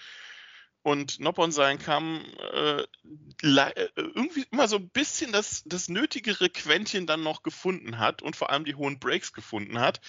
und 0.84 1.18
Noppon 1.18 1.50
sein 1.50 1.78
kam, 1.78 2.22
äh, 2.52 2.82
äh, 2.82 3.88
irgendwie 3.96 4.44
immer 4.50 4.68
so 4.68 4.76
ein 4.76 4.90
bisschen 4.90 5.32
das, 5.32 5.62
das 5.64 5.88
nötigere 5.88 6.50
Quäntchen 6.50 7.06
dann 7.06 7.22
noch 7.22 7.42
gefunden 7.42 7.98
hat 7.98 8.20
und 8.20 8.36
vor 8.36 8.50
allem 8.50 8.66
die 8.66 8.74
hohen 8.74 8.98
Breaks 8.98 9.32
gefunden 9.32 9.80
hat. 9.80 10.02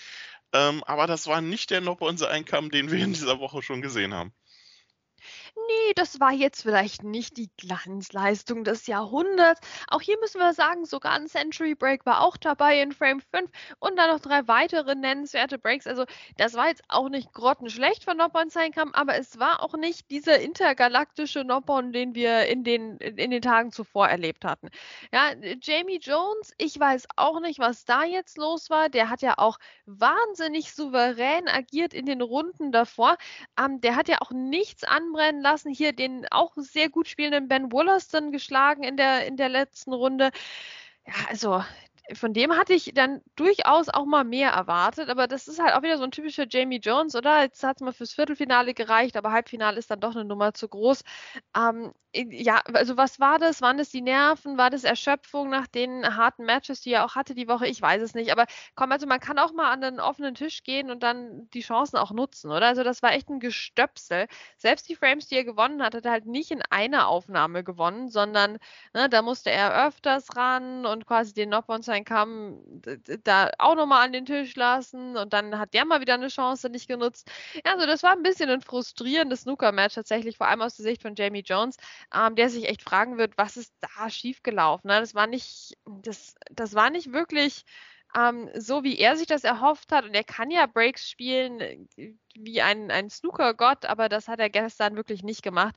Ähm, 0.51 0.83
aber 0.83 1.07
das 1.07 1.27
war 1.27 1.39
nicht 1.39 1.69
der 1.69 1.79
Noppon 1.79 2.17
sein 2.17 2.43
kam, 2.43 2.69
den 2.69 2.91
wir 2.91 2.99
in 2.99 3.13
dieser 3.13 3.39
Woche 3.39 3.63
schon 3.63 3.81
gesehen 3.81 4.13
haben. 4.13 4.33
Nee, 5.55 5.93
das 5.95 6.19
war 6.19 6.31
jetzt 6.31 6.61
vielleicht 6.63 7.03
nicht 7.03 7.37
die 7.37 7.49
Glanzleistung 7.57 8.63
des 8.63 8.87
Jahrhunderts. 8.87 9.61
Auch 9.87 10.01
hier 10.01 10.17
müssen 10.19 10.39
wir 10.39 10.53
sagen, 10.53 10.85
sogar 10.85 11.13
ein 11.13 11.27
Century 11.27 11.75
Break 11.75 12.05
war 12.05 12.21
auch 12.21 12.37
dabei 12.37 12.81
in 12.81 12.91
Frame 12.91 13.21
5 13.21 13.49
und 13.79 13.97
dann 13.97 14.09
noch 14.09 14.19
drei 14.19 14.47
weitere 14.47 14.95
nennenswerte 14.95 15.57
Breaks. 15.57 15.87
Also 15.87 16.05
das 16.37 16.53
war 16.55 16.67
jetzt 16.67 16.83
auch 16.87 17.09
nicht 17.09 17.33
grottenschlecht 17.33 18.03
von 18.03 18.17
Noppon 18.17 18.49
Seinkam, 18.49 18.91
aber 18.93 19.15
es 19.15 19.39
war 19.39 19.63
auch 19.63 19.75
nicht 19.75 20.09
dieser 20.11 20.39
intergalaktische 20.39 21.43
Noppon, 21.43 21.91
den 21.91 22.15
wir 22.15 22.45
in 22.47 22.63
den, 22.63 22.97
in 22.97 23.31
den 23.31 23.41
Tagen 23.41 23.71
zuvor 23.71 24.07
erlebt 24.07 24.45
hatten. 24.45 24.69
Ja, 25.13 25.33
Jamie 25.61 25.99
Jones, 25.99 26.53
ich 26.57 26.79
weiß 26.79 27.07
auch 27.15 27.39
nicht, 27.39 27.59
was 27.59 27.85
da 27.85 28.03
jetzt 28.03 28.37
los 28.37 28.69
war. 28.69 28.89
Der 28.89 29.09
hat 29.09 29.21
ja 29.21 29.35
auch 29.37 29.57
wahnsinnig 29.85 30.73
souverän 30.73 31.47
agiert 31.47 31.93
in 31.93 32.05
den 32.05 32.21
Runden 32.21 32.71
davor. 32.71 33.17
Ähm, 33.59 33.81
der 33.81 33.95
hat 33.95 34.07
ja 34.07 34.17
auch 34.21 34.31
nichts 34.31 34.83
anbrennen 34.83 35.44
lassen. 35.45 35.71
Hier 35.71 35.93
den 35.93 36.27
auch 36.31 36.53
sehr 36.57 36.89
gut 36.89 37.07
spielenden 37.07 37.47
Ben 37.47 37.71
Wollaston 37.71 38.31
geschlagen 38.31 38.83
in 38.83 38.97
der, 38.97 39.27
in 39.27 39.37
der 39.37 39.49
letzten 39.49 39.93
Runde. 39.93 40.31
Ja, 41.07 41.13
also 41.29 41.63
von 42.13 42.33
dem 42.33 42.55
hatte 42.55 42.73
ich 42.73 42.91
dann 42.93 43.21
durchaus 43.35 43.89
auch 43.89 44.05
mal 44.05 44.23
mehr 44.23 44.51
erwartet, 44.51 45.09
aber 45.09 45.27
das 45.27 45.47
ist 45.47 45.59
halt 45.59 45.73
auch 45.73 45.81
wieder 45.81 45.97
so 45.97 46.03
ein 46.03 46.11
typischer 46.11 46.45
Jamie 46.47 46.79
Jones, 46.79 47.15
oder? 47.15 47.41
Jetzt 47.41 47.63
hat 47.63 47.77
es 47.77 47.81
mal 47.81 47.93
fürs 47.93 48.13
Viertelfinale 48.13 48.73
gereicht, 48.73 49.17
aber 49.17 49.31
Halbfinale 49.31 49.77
ist 49.79 49.89
dann 49.91 49.99
doch 49.99 50.15
eine 50.15 50.25
Nummer 50.25 50.53
zu 50.53 50.67
groß. 50.67 51.03
Ähm, 51.55 51.93
ja, 52.15 52.61
also 52.73 52.95
was 52.97 53.19
war 53.19 53.39
das? 53.39 53.61
Waren 53.61 53.77
das 53.77 53.89
die 53.89 54.01
Nerven? 54.01 54.57
War 54.57 54.69
das 54.69 54.83
Erschöpfung 54.83 55.49
nach 55.49 55.67
den 55.67 56.15
harten 56.15 56.45
Matches, 56.45 56.81
die 56.81 56.93
er 56.93 57.05
auch 57.05 57.15
hatte 57.15 57.35
die 57.35 57.47
Woche? 57.47 57.67
Ich 57.67 57.81
weiß 57.81 58.01
es 58.01 58.13
nicht. 58.13 58.31
Aber 58.31 58.45
komm, 58.75 58.91
also 58.91 59.05
man 59.07 59.19
kann 59.19 59.37
auch 59.39 59.51
mal 59.53 59.71
an 59.71 59.81
den 59.81 59.99
offenen 59.99 60.33
Tisch 60.35 60.63
gehen 60.63 60.91
und 60.91 61.03
dann 61.03 61.49
die 61.53 61.61
Chancen 61.61 61.97
auch 61.97 62.11
nutzen, 62.11 62.51
oder? 62.51 62.67
Also 62.67 62.83
das 62.83 63.01
war 63.03 63.11
echt 63.13 63.29
ein 63.29 63.39
Gestöpsel. 63.39 64.27
Selbst 64.57 64.87
die 64.89 64.95
Frames, 64.95 65.27
die 65.27 65.35
er 65.35 65.43
gewonnen 65.43 65.83
hat, 65.83 65.93
hat 65.95 66.05
er 66.05 66.11
halt 66.11 66.25
nicht 66.25 66.51
in 66.51 66.61
einer 66.69 67.07
Aufnahme 67.07 67.63
gewonnen, 67.63 68.09
sondern 68.09 68.57
ne, 68.93 69.09
da 69.09 69.21
musste 69.21 69.51
er 69.51 69.87
öfters 69.87 70.35
ran 70.35 70.85
und 70.85 71.05
quasi 71.05 71.33
den 71.33 71.49
Knock 71.49 71.67
on 71.95 72.05
sein 72.05 72.05
Kamm 72.05 72.59
da 73.23 73.51
auch 73.57 73.75
nochmal 73.75 74.05
an 74.05 74.13
den 74.13 74.25
Tisch 74.25 74.55
lassen 74.55 75.17
und 75.17 75.33
dann 75.33 75.57
hat 75.57 75.73
der 75.73 75.85
mal 75.85 76.01
wieder 76.01 76.15
eine 76.15 76.27
Chance 76.27 76.69
nicht 76.69 76.87
genutzt. 76.87 77.29
Ja, 77.65 77.73
also 77.73 77.85
das 77.85 78.03
war 78.03 78.11
ein 78.11 78.23
bisschen 78.23 78.49
ein 78.49 78.61
frustrierendes 78.61 79.41
Snooker-Match 79.41 79.95
tatsächlich, 79.95 80.37
vor 80.37 80.47
allem 80.47 80.61
aus 80.61 80.75
der 80.75 80.83
Sicht 80.83 81.01
von 81.01 81.15
Jamie 81.15 81.43
Jones 81.45 81.77
ähm, 82.13 82.35
der 82.35 82.49
sich 82.49 82.67
echt 82.67 82.81
fragen 82.81 83.17
wird, 83.17 83.37
was 83.37 83.57
ist 83.57 83.73
da 83.81 84.09
schiefgelaufen? 84.09 84.89
Ne? 84.89 84.99
Das 84.99 85.15
war 85.15 85.27
nicht, 85.27 85.77
das, 85.85 86.35
das 86.51 86.73
war 86.73 86.89
nicht 86.89 87.11
wirklich 87.13 87.63
ähm, 88.15 88.49
so, 88.55 88.83
wie 88.83 88.97
er 88.97 89.17
sich 89.17 89.27
das 89.27 89.43
erhofft 89.43 89.91
hat. 89.91 90.05
Und 90.05 90.13
er 90.13 90.23
kann 90.23 90.51
ja 90.51 90.65
Breaks 90.65 91.09
spielen 91.09 91.59
äh, 91.97 92.13
wie 92.37 92.61
ein, 92.61 92.91
ein 92.91 93.09
Snooker-Gott, 93.09 93.85
aber 93.85 94.09
das 94.09 94.27
hat 94.27 94.39
er 94.39 94.49
gestern 94.49 94.95
wirklich 94.95 95.23
nicht 95.23 95.43
gemacht. 95.43 95.75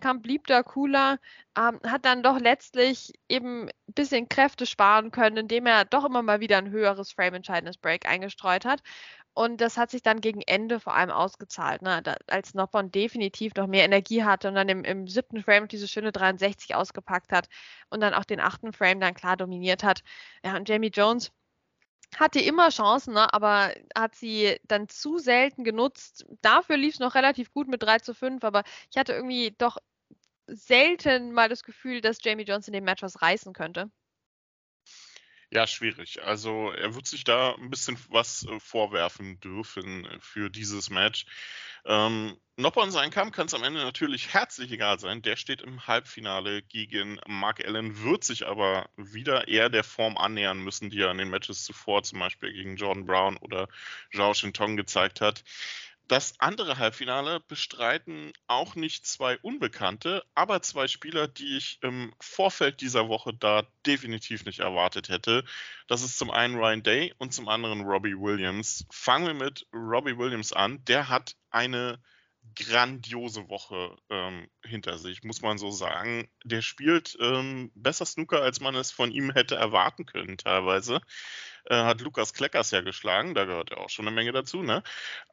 Kampf 0.00 0.22
blieb 0.22 0.46
da 0.46 0.62
cooler, 0.62 1.18
ähm, 1.56 1.80
hat 1.86 2.04
dann 2.04 2.22
doch 2.22 2.38
letztlich 2.38 3.12
eben 3.28 3.68
ein 3.68 3.94
bisschen 3.94 4.28
Kräfte 4.28 4.66
sparen 4.66 5.10
können, 5.10 5.36
indem 5.36 5.66
er 5.66 5.84
doch 5.84 6.04
immer 6.04 6.22
mal 6.22 6.40
wieder 6.40 6.58
ein 6.58 6.70
höheres 6.70 7.12
Frame-entscheidendes 7.12 7.78
Break 7.78 8.06
eingestreut 8.08 8.64
hat. 8.64 8.80
Und 9.34 9.60
das 9.60 9.76
hat 9.76 9.90
sich 9.90 10.02
dann 10.02 10.20
gegen 10.20 10.42
Ende 10.42 10.78
vor 10.78 10.94
allem 10.94 11.10
ausgezahlt, 11.10 11.82
ne? 11.82 12.00
da, 12.02 12.14
als 12.28 12.54
Noppon 12.54 12.92
definitiv 12.92 13.52
noch 13.56 13.66
mehr 13.66 13.84
Energie 13.84 14.22
hatte 14.22 14.48
und 14.48 14.54
dann 14.54 14.68
im, 14.68 14.84
im 14.84 15.08
siebten 15.08 15.42
Frame 15.42 15.66
diese 15.66 15.88
schöne 15.88 16.12
63 16.12 16.74
ausgepackt 16.76 17.32
hat 17.32 17.48
und 17.90 18.00
dann 18.00 18.14
auch 18.14 18.24
den 18.24 18.38
achten 18.40 18.72
Frame 18.72 19.00
dann 19.00 19.14
klar 19.14 19.36
dominiert 19.36 19.82
hat. 19.82 20.02
Ja, 20.44 20.56
und 20.56 20.68
Jamie 20.68 20.90
Jones 20.94 21.32
hatte 22.16 22.40
immer 22.40 22.70
Chancen, 22.70 23.14
ne? 23.14 23.32
aber 23.32 23.74
hat 23.96 24.14
sie 24.14 24.58
dann 24.64 24.88
zu 24.88 25.18
selten 25.18 25.64
genutzt. 25.64 26.24
Dafür 26.42 26.76
lief 26.76 26.94
es 26.94 27.00
noch 27.00 27.14
relativ 27.14 27.52
gut 27.52 27.68
mit 27.68 27.82
3 27.82 27.98
zu 27.98 28.14
5, 28.14 28.44
aber 28.44 28.62
ich 28.90 28.96
hatte 28.96 29.12
irgendwie 29.14 29.54
doch 29.58 29.78
selten 30.46 31.32
mal 31.32 31.48
das 31.48 31.64
Gefühl, 31.64 32.00
dass 32.00 32.18
Jamie 32.22 32.44
Jones 32.44 32.68
in 32.68 32.74
dem 32.74 32.84
Match 32.84 33.02
was 33.02 33.22
reißen 33.22 33.52
könnte. 33.54 33.90
Ja, 35.50 35.66
schwierig. 35.66 36.22
Also 36.22 36.72
er 36.72 36.94
wird 36.94 37.06
sich 37.06 37.24
da 37.24 37.54
ein 37.54 37.70
bisschen 37.70 37.98
was 38.08 38.44
äh, 38.46 38.58
vorwerfen 38.60 39.40
dürfen 39.40 40.04
äh, 40.04 40.18
für 40.20 40.50
dieses 40.50 40.90
Match. 40.90 41.26
Ähm, 41.84 42.36
Noppon 42.56 42.90
sein 42.90 43.10
Kampf 43.10 43.32
kann 43.32 43.46
es 43.46 43.54
am 43.54 43.64
Ende 43.64 43.80
natürlich 43.80 44.32
herzlich 44.32 44.70
egal 44.70 44.98
sein. 44.98 45.22
Der 45.22 45.36
steht 45.36 45.60
im 45.60 45.86
Halbfinale 45.86 46.62
gegen 46.62 47.20
Mark 47.26 47.64
Allen, 47.64 48.02
wird 48.02 48.24
sich 48.24 48.46
aber 48.46 48.88
wieder 48.96 49.48
eher 49.48 49.68
der 49.68 49.84
Form 49.84 50.16
annähern 50.16 50.58
müssen, 50.60 50.88
die 50.88 51.00
er 51.00 51.10
in 51.10 51.18
den 51.18 51.30
Matches 51.30 51.64
zuvor 51.64 52.02
zum 52.04 52.20
Beispiel 52.20 52.52
gegen 52.52 52.76
Jordan 52.76 53.06
Brown 53.06 53.36
oder 53.38 53.68
Zhao 54.12 54.34
Shintong 54.34 54.76
gezeigt 54.76 55.20
hat. 55.20 55.44
Das 56.06 56.38
andere 56.38 56.76
Halbfinale 56.76 57.40
bestreiten 57.40 58.32
auch 58.46 58.74
nicht 58.74 59.06
zwei 59.06 59.38
Unbekannte, 59.38 60.22
aber 60.34 60.60
zwei 60.60 60.86
Spieler, 60.86 61.28
die 61.28 61.56
ich 61.56 61.78
im 61.80 62.12
Vorfeld 62.20 62.82
dieser 62.82 63.08
Woche 63.08 63.32
da 63.32 63.66
definitiv 63.86 64.44
nicht 64.44 64.58
erwartet 64.58 65.08
hätte. 65.08 65.44
Das 65.88 66.02
ist 66.02 66.18
zum 66.18 66.30
einen 66.30 66.56
Ryan 66.56 66.82
Day 66.82 67.14
und 67.16 67.32
zum 67.32 67.48
anderen 67.48 67.82
Robbie 67.82 68.16
Williams. 68.18 68.86
Fangen 68.90 69.26
wir 69.26 69.46
mit 69.46 69.66
Robbie 69.72 70.18
Williams 70.18 70.52
an. 70.52 70.84
Der 70.84 71.08
hat 71.08 71.36
eine 71.50 71.98
grandiose 72.54 73.48
Woche 73.48 73.96
ähm, 74.10 74.48
hinter 74.62 74.98
sich, 74.98 75.22
muss 75.22 75.40
man 75.40 75.56
so 75.56 75.70
sagen. 75.70 76.28
Der 76.44 76.60
spielt 76.60 77.16
ähm, 77.18 77.72
besser 77.74 78.04
Snooker, 78.04 78.42
als 78.42 78.60
man 78.60 78.74
es 78.74 78.92
von 78.92 79.10
ihm 79.10 79.32
hätte 79.32 79.54
erwarten 79.54 80.04
können, 80.04 80.36
teilweise 80.36 81.00
äh, 81.66 81.74
hat 81.74 82.00
Lukas 82.00 82.32
Kleckers 82.34 82.70
ja 82.70 82.80
geschlagen, 82.80 83.34
da 83.34 83.44
gehört 83.44 83.70
ja 83.70 83.78
auch 83.78 83.90
schon 83.90 84.06
eine 84.06 84.14
Menge 84.14 84.32
dazu, 84.32 84.62
ne? 84.62 84.82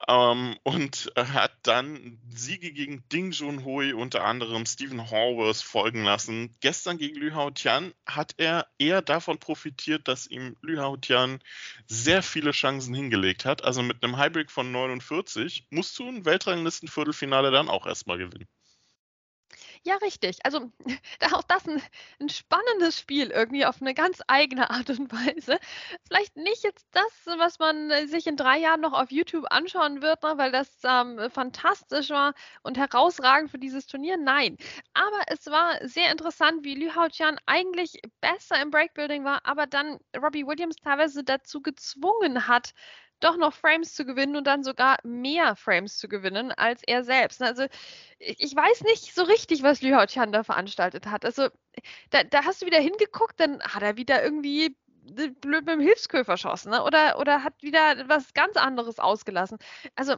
Ähm, 0.08 0.58
und 0.64 1.12
äh, 1.16 1.26
hat 1.26 1.54
dann 1.64 2.20
Siege 2.30 2.72
gegen 2.72 3.08
Ding 3.10 3.32
Junhui, 3.32 3.94
unter 3.94 4.24
anderem 4.24 4.66
Stephen 4.66 5.10
Horworth 5.10 5.62
folgen 5.62 6.04
lassen. 6.04 6.56
Gestern 6.62 6.98
gegen 6.98 7.20
Lü 7.20 7.32
Hao 7.32 7.52
Tian 7.52 7.94
hat 8.06 8.34
er 8.38 8.68
eher 8.78 9.02
davon 9.02 9.38
profitiert, 9.40 10.08
dass 10.08 10.28
ihm 10.28 10.56
Lü 10.62 10.78
Hao 10.78 10.98
Tian 10.98 11.40
sehr 11.88 12.24
viele 12.24 12.52
Chancen 12.52 12.94
hingelegt 12.94 13.46
hat. 13.46 13.64
Also 13.64 13.82
mit 13.82 14.04
einem 14.04 14.18
Highbreak 14.18 14.52
von 14.52 14.72
49 14.72 15.68
musst 15.70 15.98
du 16.00 16.08
ein 16.08 16.26
Weltranglistenviertelfinale 16.26 17.52
dann 17.52 17.70
auch 17.70 17.86
erstmal 17.86 18.18
gewinnen. 18.18 18.48
Ja, 19.84 19.96
richtig. 19.96 20.38
Also 20.44 20.72
auch 21.34 21.42
das 21.44 21.68
ein, 21.68 21.82
ein, 22.20 22.30
spannendes 22.30 23.00
Spiel 23.00 23.32
irgendwie 23.32 23.66
auf 23.66 23.82
eine 23.82 23.96
ganz 23.96 24.22
eigene 24.28 24.70
Art 24.70 24.90
und 24.92 25.12
Weise. 25.12 25.58
Vielleicht 26.08 26.36
nicht 26.38 26.64
jetzt 26.64 26.86
das, 26.92 27.38
was 27.38 27.58
man 27.58 27.90
äh, 27.90 28.06
sich 28.06 28.28
in 28.28 28.38
drei 28.38 28.60
Jahren 28.60 28.82
noch 28.82 28.94
auf 28.94 29.12
YouTube 29.12 29.46
anschauen 29.50 30.04
wird, 30.04 30.22
ne, 30.22 30.34
weil 30.38 30.52
das 30.52 30.70
ähm, 30.84 31.20
fantastisch 31.32 32.12
war 32.12 32.36
und 32.62 32.78
herausragend 32.78 33.50
für 33.50 33.58
dieses 33.58 33.88
Turnier. 33.88 34.18
Nein. 34.18 34.58
Aber 34.94 35.22
es 35.28 35.48
war 35.48 35.76
sehr 35.88 36.12
interessant, 36.12 36.64
wie 36.64 36.76
Liu 36.76 36.94
Haoqian 36.94 37.40
eigentlich 37.48 38.00
besser 38.22 38.62
im 38.62 38.70
Breakbuilding 38.70 39.24
war, 39.24 39.42
aber 39.46 39.66
dann 39.66 39.98
Robbie 40.16 40.46
Williams 40.46 40.76
teilweise 40.76 41.24
dazu 41.24 41.62
gezwungen 41.62 42.48
hat, 42.48 42.74
doch 43.24 43.38
noch 43.38 43.54
Frames 43.54 43.94
zu 43.94 44.06
gewinnen 44.06 44.36
und 44.36 44.46
dann 44.46 44.64
sogar 44.64 44.98
mehr 45.04 45.56
Frames 45.56 45.98
zu 45.98 46.08
gewinnen 46.08 46.52
als 46.52 46.82
er 46.86 47.04
selbst. 47.04 47.42
Also 47.42 47.66
ich 48.20 48.56
weiß 48.56 48.84
nicht 48.84 49.14
so 49.16 49.24
richtig, 49.24 49.64
was 49.64 49.82
Liu 49.82 49.96
Haotian 49.96 50.32
da 50.32 50.44
veranstaltet 50.44 51.08
hat. 51.08 51.26
Also 51.26 51.50
da, 52.10 52.24
da, 52.24 52.44
hast 52.46 52.62
du 52.62 52.66
wieder 52.66 52.80
hingeguckt, 52.80 53.40
dann 53.40 53.62
hat 53.62 53.84
er 53.84 53.98
wieder 53.98 54.24
irgendwie 54.24 54.76
blöd 55.04 55.66
mit 55.66 55.70
dem 55.70 55.80
Hilfsköfer 55.80 56.26
verschossen 56.26 56.72
ne? 56.72 56.84
oder, 56.84 57.20
oder 57.20 57.44
hat 57.44 57.62
wieder 57.62 58.08
was 58.08 58.34
ganz 58.34 58.58
anderes 58.58 59.00
ausgelassen. 59.00 59.58
Also 59.96 60.16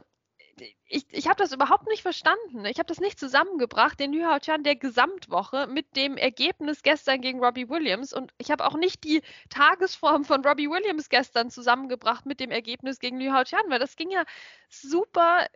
ich, 0.86 1.06
ich 1.10 1.26
habe 1.26 1.36
das 1.36 1.52
überhaupt 1.52 1.86
nicht 1.88 2.02
verstanden. 2.02 2.64
Ich 2.66 2.78
habe 2.78 2.86
das 2.86 3.00
nicht 3.00 3.18
zusammengebracht, 3.18 3.98
den 3.98 4.12
Yu 4.12 4.22
Chan 4.40 4.62
der 4.62 4.76
Gesamtwoche 4.76 5.66
mit 5.66 5.96
dem 5.96 6.16
Ergebnis 6.16 6.82
gestern 6.82 7.20
gegen 7.20 7.42
Robbie 7.42 7.68
Williams. 7.68 8.12
Und 8.12 8.32
ich 8.38 8.50
habe 8.50 8.64
auch 8.64 8.76
nicht 8.76 9.04
die 9.04 9.22
Tagesform 9.50 10.24
von 10.24 10.44
Robbie 10.44 10.70
Williams 10.70 11.08
gestern 11.08 11.50
zusammengebracht 11.50 12.26
mit 12.26 12.40
dem 12.40 12.50
Ergebnis 12.50 12.98
gegen 12.98 13.18
Liu 13.20 13.32
Chan, 13.44 13.68
weil 13.68 13.78
das 13.78 13.96
ging 13.96 14.10
ja 14.10 14.24
super 14.68 15.46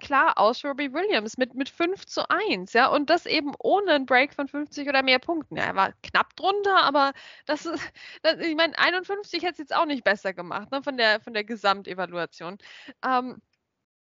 klar 0.00 0.38
aus 0.38 0.64
Robbie 0.64 0.92
Williams 0.92 1.36
mit, 1.36 1.54
mit 1.54 1.68
5 1.68 2.06
zu 2.06 2.28
1, 2.28 2.72
ja, 2.72 2.88
und 2.88 3.10
das 3.10 3.26
eben 3.26 3.52
ohne 3.58 3.92
einen 3.92 4.06
Break 4.06 4.34
von 4.34 4.48
50 4.48 4.88
oder 4.88 5.02
mehr 5.02 5.18
Punkten. 5.18 5.56
Ja, 5.56 5.64
er 5.64 5.74
war 5.76 5.92
knapp 6.02 6.34
drunter, 6.36 6.82
aber 6.82 7.12
das 7.46 7.66
ist, 7.66 7.92
das, 8.22 8.38
ich 8.38 8.56
meine, 8.56 8.78
51 8.78 9.42
hätte 9.42 9.52
es 9.52 9.58
jetzt 9.58 9.74
auch 9.74 9.86
nicht 9.86 10.04
besser 10.04 10.32
gemacht, 10.32 10.70
ne, 10.70 10.82
von 10.82 10.96
der, 10.96 11.20
von 11.20 11.34
der 11.34 11.44
Gesamtevaluation. 11.44 12.58
Ähm, 13.04 13.40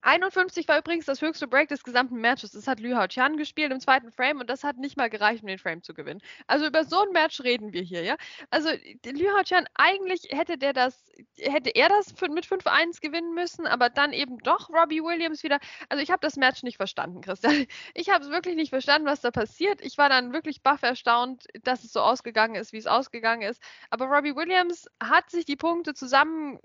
51 0.03 0.67
war 0.69 0.79
übrigens 0.79 1.07
das 1.07 1.23
höchste 1.23 1.47
Break 1.47 1.69
des 1.69 1.85
gesamten 1.85 2.17
Matches. 2.17 2.53
Das 2.53 2.67
hat 2.67 2.81
Liu 2.81 2.97
Hao 2.97 3.07
Qian 3.07 3.37
gespielt 3.37 3.73
im 3.73 3.81
zweiten 3.81 4.11
Frame 4.11 4.41
und 4.41 4.51
das 4.51 4.65
hat 4.65 4.77
nicht 4.77 4.97
mal 4.97 5.09
gereicht, 5.09 5.43
um 5.43 5.49
den 5.49 5.59
Frame 5.59 5.83
zu 5.83 5.95
gewinnen. 5.95 6.21
Also 6.49 6.67
über 6.67 6.85
so 6.85 7.01
ein 7.03 7.13
Match 7.13 7.41
reden 7.43 7.73
wir 7.73 7.83
hier, 7.83 8.03
ja. 8.03 8.17
Also 8.51 8.71
Liu 9.05 9.31
Hao 9.37 9.43
Qian, 9.45 9.67
eigentlich 9.75 10.29
hätte 10.31 10.59
der 10.59 10.73
das, 10.73 11.11
hätte 11.39 11.71
er 11.71 11.89
das 11.89 12.15
mit 12.31 12.47
5-1 12.47 13.01
gewinnen 13.01 13.35
müssen, 13.35 13.67
aber 13.67 13.91
dann 13.91 14.13
eben 14.13 14.39
doch 14.39 14.71
Robbie 14.71 15.03
Williams 15.03 15.43
wieder. 15.45 15.59
Also 15.89 16.03
ich 16.03 16.11
habe 16.11 16.21
das 16.21 16.37
Match 16.37 16.63
nicht 16.63 16.77
verstanden, 16.77 17.21
Christian. 17.21 17.67
Ich 17.95 18.11
habe 18.11 18.25
es 18.25 18.31
wirklich 18.31 18.57
nicht 18.57 18.71
verstanden, 18.71 19.07
was 19.07 19.21
da 19.21 19.31
passiert. 19.31 19.81
Ich 19.83 19.99
war 19.99 20.09
dann 20.09 20.33
wirklich 20.33 20.63
baff 20.63 20.83
erstaunt, 20.83 21.47
dass 21.63 21.85
es 21.85 21.93
so 21.93 22.01
ausgegangen 22.01 22.55
ist, 22.57 22.73
wie 22.73 22.79
es 22.79 22.87
ausgegangen 22.87 23.43
ist. 23.43 23.63
Aber 23.91 24.07
Robbie 24.07 24.35
Williams 24.35 24.87
hat 25.03 25.31
sich 25.31 25.45
die 25.45 25.57
Punkte 25.57 25.95
zusammen 25.95 26.59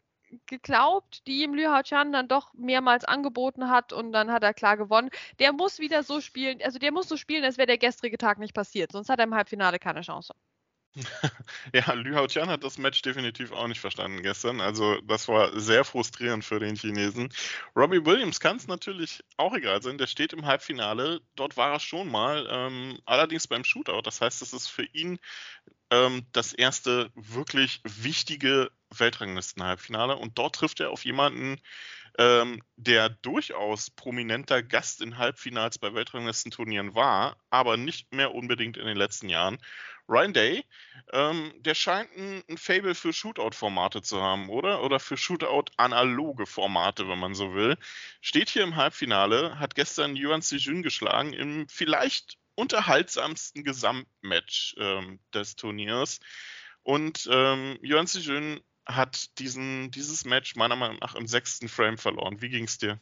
geglaubt, 0.45 1.25
die 1.27 1.43
ihm 1.43 1.53
Liu 1.53 1.69
Haochan 1.69 2.11
dann 2.11 2.27
doch 2.27 2.53
mehrmals 2.53 3.05
angeboten 3.05 3.69
hat 3.69 3.93
und 3.93 4.11
dann 4.11 4.31
hat 4.31 4.43
er 4.43 4.53
klar 4.53 4.77
gewonnen. 4.77 5.09
Der 5.39 5.53
muss 5.53 5.79
wieder 5.79 6.03
so 6.03 6.21
spielen, 6.21 6.61
also 6.61 6.79
der 6.79 6.91
muss 6.91 7.07
so 7.09 7.17
spielen, 7.17 7.43
als 7.43 7.57
wäre 7.57 7.67
der 7.67 7.77
gestrige 7.77 8.17
Tag 8.17 8.39
nicht 8.39 8.53
passiert, 8.53 8.91
sonst 8.91 9.09
hat 9.09 9.19
er 9.19 9.25
im 9.25 9.35
Halbfinale 9.35 9.79
keine 9.79 10.01
Chance. 10.01 10.33
Ja, 11.73 11.93
Liu 11.93 12.15
Haotian 12.15 12.49
hat 12.49 12.63
das 12.63 12.77
Match 12.77 13.01
definitiv 13.01 13.51
auch 13.51 13.67
nicht 13.67 13.79
verstanden 13.79 14.23
gestern. 14.23 14.61
Also 14.61 14.99
das 15.01 15.27
war 15.27 15.57
sehr 15.59 15.83
frustrierend 15.83 16.43
für 16.45 16.59
den 16.59 16.75
Chinesen. 16.75 17.29
Robbie 17.75 18.05
Williams 18.05 18.39
kann 18.39 18.57
es 18.57 18.67
natürlich 18.67 19.23
auch 19.37 19.53
egal 19.53 19.81
sein. 19.81 19.97
Der 19.97 20.07
steht 20.07 20.33
im 20.33 20.45
Halbfinale. 20.45 21.21
Dort 21.35 21.57
war 21.57 21.73
er 21.73 21.79
schon 21.79 22.09
mal, 22.09 22.47
ähm, 22.49 22.99
allerdings 23.05 23.47
beim 23.47 23.63
Shootout. 23.63 24.01
Das 24.03 24.21
heißt, 24.21 24.41
es 24.41 24.53
ist 24.53 24.67
für 24.67 24.85
ihn 24.85 25.19
ähm, 25.91 26.25
das 26.31 26.53
erste 26.53 27.11
wirklich 27.15 27.81
wichtige 27.83 28.71
Weltranglisten-Halbfinale. 28.95 30.15
Und 30.15 30.37
dort 30.37 30.55
trifft 30.55 30.79
er 30.79 30.91
auf 30.91 31.05
jemanden, 31.05 31.59
ähm, 32.17 32.61
der 32.75 33.09
durchaus 33.09 33.89
prominenter 33.91 34.63
Gast 34.63 35.01
in 35.01 35.17
Halbfinals 35.17 35.77
bei 35.77 35.93
Weltranglistenturnieren 35.93 36.95
war, 36.95 37.37
aber 37.49 37.77
nicht 37.77 38.13
mehr 38.13 38.33
unbedingt 38.33 38.77
in 38.77 38.85
den 38.85 38.97
letzten 38.97 39.29
Jahren. 39.29 39.59
Ryan 40.09 40.33
Day, 40.33 40.65
ähm, 41.11 41.53
der 41.57 41.75
scheint 41.75 42.09
ein, 42.15 42.41
ein 42.49 42.57
Fable 42.57 42.95
für 42.95 43.11
Shootout-Formate 43.11 44.01
zu 44.01 44.21
haben, 44.21 44.49
oder? 44.49 44.81
Oder 44.83 44.99
für 44.99 45.17
Shootout-analoge 45.17 46.45
Formate, 46.45 47.09
wenn 47.09 47.19
man 47.19 47.35
so 47.35 47.53
will. 47.53 47.77
Steht 48.21 48.49
hier 48.49 48.63
im 48.63 48.77
Halbfinale, 48.77 49.59
hat 49.59 49.75
gestern 49.75 50.15
Yuan 50.15 50.41
Sijun 50.41 50.81
geschlagen 50.81 51.33
im 51.33 51.67
vielleicht 51.67 52.37
unterhaltsamsten 52.55 53.63
Gesamtmatch 53.63 54.75
ähm, 54.79 55.19
des 55.33 55.55
Turniers. 55.57 56.19
Und 56.83 57.27
ähm, 57.29 57.77
Yuan 57.81 58.07
Sijun 58.07 58.61
hat 58.87 59.37
diesen, 59.39 59.91
dieses 59.91 60.25
Match 60.25 60.55
meiner 60.55 60.75
Meinung 60.75 60.97
nach 61.01 61.15
im 61.15 61.27
sechsten 61.27 61.67
Frame 61.69 61.97
verloren. 61.97 62.41
Wie 62.41 62.49
ging 62.49 62.65
es 62.65 62.77
dir? 62.77 62.99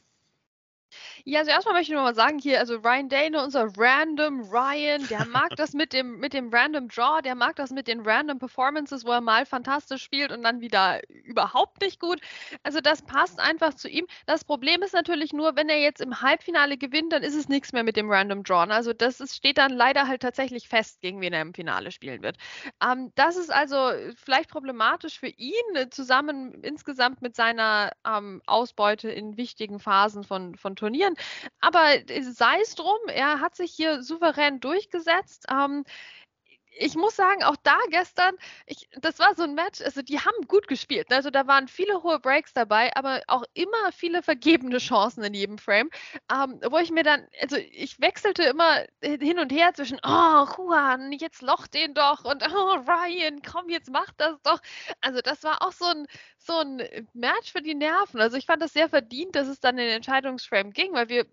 Ja, 1.23 1.39
also 1.39 1.51
erstmal 1.51 1.75
möchte 1.75 1.91
ich 1.91 1.95
nochmal 1.95 2.15
sagen, 2.15 2.39
hier, 2.39 2.59
also 2.59 2.75
Ryan 2.75 3.09
Dane, 3.09 3.43
unser 3.43 3.67
Random 3.77 4.41
Ryan, 4.41 5.07
der 5.07 5.25
mag 5.27 5.55
das 5.55 5.73
mit 5.73 5.93
dem, 5.93 6.19
mit 6.19 6.33
dem 6.33 6.53
Random 6.53 6.87
Draw, 6.87 7.21
der 7.21 7.35
mag 7.35 7.55
das 7.55 7.71
mit 7.71 7.87
den 7.87 8.01
Random 8.01 8.39
Performances, 8.39 9.05
wo 9.05 9.11
er 9.11 9.21
mal 9.21 9.45
fantastisch 9.45 10.03
spielt 10.03 10.31
und 10.31 10.43
dann 10.43 10.61
wieder 10.61 11.01
überhaupt 11.09 11.81
nicht 11.81 11.99
gut. 11.99 12.19
Also 12.63 12.81
das 12.81 13.01
passt 13.01 13.39
einfach 13.39 13.73
zu 13.73 13.89
ihm. 13.89 14.05
Das 14.25 14.43
Problem 14.43 14.81
ist 14.83 14.93
natürlich 14.93 15.33
nur, 15.33 15.55
wenn 15.55 15.69
er 15.69 15.79
jetzt 15.79 16.01
im 16.01 16.21
Halbfinale 16.21 16.77
gewinnt, 16.77 17.13
dann 17.13 17.23
ist 17.23 17.35
es 17.35 17.49
nichts 17.49 17.73
mehr 17.73 17.83
mit 17.83 17.95
dem 17.97 18.09
Random 18.09 18.43
Draw. 18.43 18.71
Also 18.71 18.93
das 18.93 19.19
ist, 19.19 19.35
steht 19.35 19.57
dann 19.57 19.71
leider 19.71 20.07
halt 20.07 20.21
tatsächlich 20.21 20.67
fest, 20.67 21.01
gegen 21.01 21.21
wen 21.21 21.33
er 21.33 21.41
im 21.41 21.53
Finale 21.53 21.91
spielen 21.91 22.21
wird. 22.21 22.37
Ähm, 22.81 23.11
das 23.15 23.35
ist 23.35 23.51
also 23.51 23.91
vielleicht 24.15 24.49
problematisch 24.49 25.19
für 25.19 25.27
ihn, 25.27 25.91
zusammen 25.91 26.63
insgesamt 26.63 27.21
mit 27.21 27.35
seiner 27.35 27.91
ähm, 28.07 28.41
Ausbeute 28.45 29.09
in 29.09 29.37
wichtigen 29.37 29.79
Phasen 29.79 30.23
von, 30.23 30.55
von 30.55 30.75
Turnieren. 30.75 30.84
Aber 31.61 31.93
sei 32.21 32.59
es 32.61 32.75
drum, 32.75 32.97
er 33.07 33.39
hat 33.39 33.55
sich 33.55 33.71
hier 33.71 34.03
souverän 34.03 34.59
durchgesetzt. 34.59 35.45
Ähm, 35.49 35.83
ich 36.77 36.95
muss 36.95 37.15
sagen, 37.15 37.43
auch 37.43 37.55
da 37.63 37.77
gestern, 37.89 38.35
ich, 38.65 38.87
das 38.99 39.19
war 39.19 39.35
so 39.35 39.43
ein 39.43 39.55
Match, 39.55 39.81
also 39.81 40.01
die 40.01 40.19
haben 40.19 40.47
gut 40.47 40.67
gespielt. 40.67 41.09
Ne? 41.09 41.17
Also 41.17 41.29
da 41.29 41.47
waren 41.47 41.67
viele 41.67 42.03
hohe 42.03 42.19
Breaks 42.19 42.53
dabei, 42.53 42.95
aber 42.95 43.21
auch 43.27 43.43
immer 43.53 43.91
viele 43.91 44.21
vergebene 44.23 44.77
Chancen 44.77 45.23
in 45.23 45.33
jedem 45.33 45.57
Frame, 45.57 45.89
ähm, 46.31 46.59
wo 46.69 46.77
ich 46.77 46.91
mir 46.91 47.03
dann, 47.03 47.27
also 47.41 47.57
ich 47.57 47.99
wechselte 47.99 48.43
immer 48.43 48.83
hin 49.01 49.39
und 49.39 49.51
her 49.51 49.73
zwischen, 49.73 49.99
oh, 50.03 50.45
Juan, 50.57 51.11
jetzt 51.13 51.41
loch 51.41 51.67
den 51.67 51.93
doch 51.93 52.23
und 52.25 52.43
oh, 52.43 52.75
Ryan, 52.87 53.41
komm, 53.41 53.69
jetzt 53.69 53.89
mach 53.89 54.11
das 54.17 54.41
doch. 54.43 54.59
Also 55.01 55.21
das 55.21 55.43
war 55.43 55.61
auch 55.61 55.71
so 55.71 55.85
ein, 55.85 56.07
so 56.37 56.59
ein 56.59 57.07
Match 57.13 57.51
für 57.51 57.61
die 57.61 57.75
Nerven. 57.75 58.19
Also 58.19 58.37
ich 58.37 58.45
fand 58.45 58.61
das 58.61 58.73
sehr 58.73 58.89
verdient, 58.89 59.35
dass 59.35 59.47
es 59.47 59.59
dann 59.59 59.77
in 59.77 59.85
den 59.85 59.95
Entscheidungsframe 59.95 60.71
ging, 60.71 60.93
weil 60.93 61.09
wir 61.09 61.25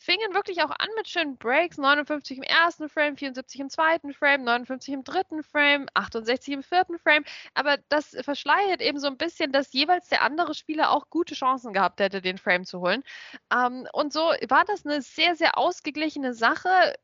fingen 0.00 0.34
wirklich 0.34 0.62
auch 0.62 0.70
an 0.70 0.88
mit 0.96 1.08
schönen 1.08 1.36
Breaks. 1.36 1.76
59 1.78 2.38
im 2.38 2.42
ersten 2.42 2.88
Frame, 2.88 3.16
74 3.16 3.60
im 3.60 3.70
zweiten 3.70 4.14
Frame, 4.14 4.44
59 4.44 4.94
im 4.94 5.04
dritten 5.04 5.42
Frame, 5.42 5.86
68 5.94 6.54
im 6.54 6.62
vierten 6.62 6.98
Frame. 6.98 7.24
Aber 7.54 7.76
das 7.90 8.16
verschleiert 8.22 8.80
eben 8.80 8.98
so 8.98 9.06
ein 9.06 9.18
bisschen, 9.18 9.52
dass 9.52 9.72
jeweils 9.72 10.08
der 10.08 10.22
andere 10.22 10.54
Spieler 10.54 10.90
auch 10.90 11.10
gute 11.10 11.34
Chancen 11.34 11.72
gehabt 11.72 12.00
hätte, 12.00 12.22
den 12.22 12.38
Frame 12.38 12.64
zu 12.64 12.80
holen. 12.80 13.04
Ähm, 13.52 13.86
und 13.92 14.12
so 14.12 14.20
war 14.48 14.64
das 14.64 14.86
eine 14.86 15.02
sehr, 15.02 15.36
sehr 15.36 15.58
ausgeglichene 15.58 16.34
Sache. 16.34 16.94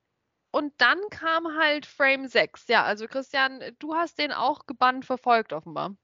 Und 0.51 0.73
dann 0.79 0.99
kam 1.11 1.57
halt 1.59 1.87
Frame 1.87 2.27
6. 2.29 2.69
Ja, 2.69 2.85
also 2.85 3.07
Christian, 3.09 3.63
du 3.79 3.95
hast 3.95 4.19
den 4.19 4.33
auch 4.33 4.67
gebannt 4.67 5.05
verfolgt, 5.05 5.53
offenbar. 5.53 5.97